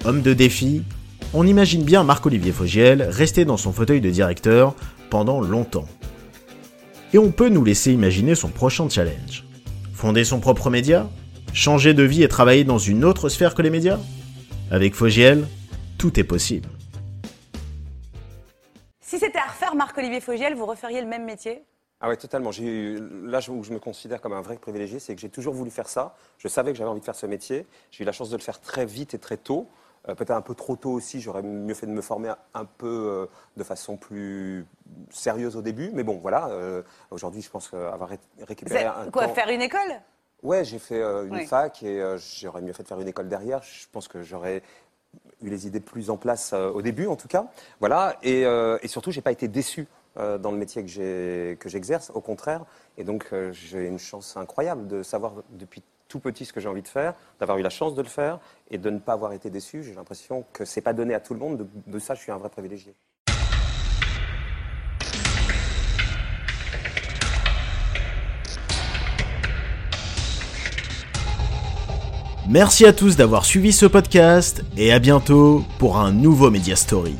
Homme 0.05 0.20
de 0.20 0.35
défi, 0.35 0.83
on 1.33 1.46
imagine 1.46 1.83
bien 1.83 2.05
Marc-Olivier 2.05 2.53
Fogiel 2.53 3.03
rester 3.09 3.46
dans 3.46 3.57
son 3.57 3.72
fauteuil 3.72 4.03
de 4.03 4.11
directeur 4.11 4.75
pendant 5.09 5.40
longtemps. 5.40 5.88
Et 7.14 7.18
on 7.18 7.31
peut 7.31 7.48
nous 7.48 7.64
laisser 7.64 7.92
imaginer 7.92 8.35
son 8.35 8.48
prochain 8.48 8.90
challenge. 8.90 9.44
Fonder 9.94 10.25
son 10.25 10.40
propre 10.40 10.68
média? 10.68 11.09
Changer 11.55 11.94
de 11.94 12.03
vie 12.03 12.22
et 12.22 12.29
travailler 12.29 12.64
dans 12.64 12.79
une 12.79 13.05
autre 13.05 13.31
sphère 13.31 13.55
que 13.55 13.62
les 13.62 13.70
médias? 13.70 13.98
Avec 14.70 14.94
Fogiel, 14.94 15.46
tout 15.96 16.20
est 16.20 16.25
possible. 16.25 16.68
Si 19.12 19.18
c'était 19.18 19.40
à 19.40 19.44
refaire, 19.44 19.75
Marc-Olivier 19.75 20.22
Fogiel, 20.22 20.55
vous 20.55 20.64
referiez 20.64 21.03
le 21.03 21.07
même 21.07 21.27
métier? 21.27 21.62
Ah 22.01 22.09
ouais, 22.09 22.16
totalement. 22.16 22.48
Là 22.48 23.40
où 23.51 23.62
je 23.62 23.70
me 23.75 23.79
considère 23.79 24.22
comme 24.22 24.33
un 24.33 24.40
vrai 24.40 24.57
privilégié, 24.57 25.01
c'est 25.01 25.14
que 25.14 25.20
j'ai 25.20 25.29
toujours 25.29 25.53
voulu 25.53 25.70
faire 25.70 25.87
ça. 25.87 26.14
Je 26.38 26.48
savais 26.48 26.72
que 26.72 26.79
j'avais 26.79 26.88
envie 26.88 27.01
de 27.01 27.05
faire 27.05 27.14
ce 27.14 27.27
métier. 27.27 27.66
J'ai 27.90 28.05
eu 28.05 28.07
la 28.07 28.12
chance 28.12 28.31
de 28.31 28.38
le 28.38 28.42
faire 28.42 28.59
très 28.59 28.87
vite 28.87 29.12
et 29.12 29.18
très 29.18 29.37
tôt. 29.37 29.68
Euh, 30.09 30.14
peut-être 30.14 30.31
un 30.31 30.40
peu 30.40 30.55
trop 30.55 30.77
tôt 30.77 30.92
aussi. 30.92 31.20
J'aurais 31.20 31.42
mieux 31.42 31.75
fait 31.75 31.85
de 31.85 31.92
me 31.92 32.01
former 32.01 32.33
un 32.55 32.64
peu 32.64 32.87
euh, 32.88 33.27
de 33.59 33.64
façon 33.64 33.98
plus 33.98 34.64
sérieuse 35.11 35.57
au 35.57 35.61
début. 35.61 35.90
Mais 35.92 36.05
bon, 36.05 36.16
voilà. 36.16 36.48
Euh, 36.48 36.83
aujourd'hui, 37.11 37.42
je 37.42 37.51
pense 37.51 37.75
avoir 37.75 38.09
récupéré 38.48 38.87
un 38.87 39.11
Quoi, 39.11 39.29
faire 39.29 39.51
une 39.51 39.61
école? 39.61 40.01
Ouais, 40.42 40.64
j'ai 40.64 40.79
fait 40.79 41.03
une 41.03 41.46
fac 41.46 41.83
et 41.83 42.03
j'aurais 42.16 42.62
mieux 42.62 42.72
fait 42.72 42.83
de 42.83 42.88
faire 42.88 42.98
une 42.98 43.09
école 43.09 43.29
derrière. 43.29 43.62
Je 43.62 43.85
pense 43.92 44.09
que 44.09 44.22
j'aurais 44.22 44.62
eu 45.42 45.51
les 45.51 45.66
idées 45.66 45.81
plus 45.81 46.11
en 46.11 46.16
place 46.16 46.53
euh, 46.53 46.70
au 46.70 46.83
début, 46.83 47.07
en 47.07 47.16
tout 47.16 47.29
cas. 47.29 47.46
Voilà. 47.81 48.16
Et, 48.22 48.44
euh, 48.46 48.79
et 48.83 48.88
surtout, 48.88 49.11
j'ai 49.11 49.20
pas 49.20 49.33
été 49.33 49.48
déçu 49.48 49.87
euh, 50.16 50.38
dans 50.38 50.51
le 50.51 50.59
métier 50.59 50.85
que 50.85 51.68
j'exerce. 51.68 52.11
Au 52.14 52.20
contraire. 52.20 52.64
Et 52.98 53.05
donc, 53.05 53.33
j'ai 53.53 53.87
une 53.87 53.98
chance 53.98 54.37
incroyable 54.37 54.87
de 54.87 55.03
savoir 55.03 55.35
depuis 55.51 55.83
tout 56.09 56.20
petit 56.20 56.44
ce 56.44 56.53
que 56.53 56.61
j'ai 56.61 56.68
envie 56.68 56.83
de 56.83 56.88
faire, 56.88 57.14
d'avoir 57.40 57.57
eu 57.57 57.62
la 57.62 57.70
chance 57.70 57.94
de 57.94 58.03
le 58.03 58.09
faire 58.09 58.38
et 58.70 58.77
de 58.77 58.90
ne 58.90 58.98
pas 58.98 59.14
avoir 59.14 59.33
été 59.33 59.48
déçu. 59.48 59.83
J'ai 59.83 59.94
l'impression 59.94 60.44
que 60.53 60.66
c'est 60.66 60.83
pas 60.83 60.92
donné 60.92 61.14
à 61.14 61.20
tout 61.20 61.33
le 61.33 61.40
monde. 61.40 61.66
de 61.87 61.98
ça, 61.98 62.14
je 62.14 62.20
suis 62.20 62.33
un 62.33 62.37
vrai 62.37 62.51
privilégié. 62.51 62.94
Merci 72.49 72.87
à 72.87 72.93
tous 72.93 73.17
d'avoir 73.17 73.45
suivi 73.45 73.73
ce 73.73 73.87
podcast 73.87 74.65
et 74.77 74.93
à 74.93 74.99
bientôt 74.99 75.65
pour 75.79 75.99
un 75.99 76.11
nouveau 76.11 76.51
Media 76.51 76.75
Story. 76.75 77.15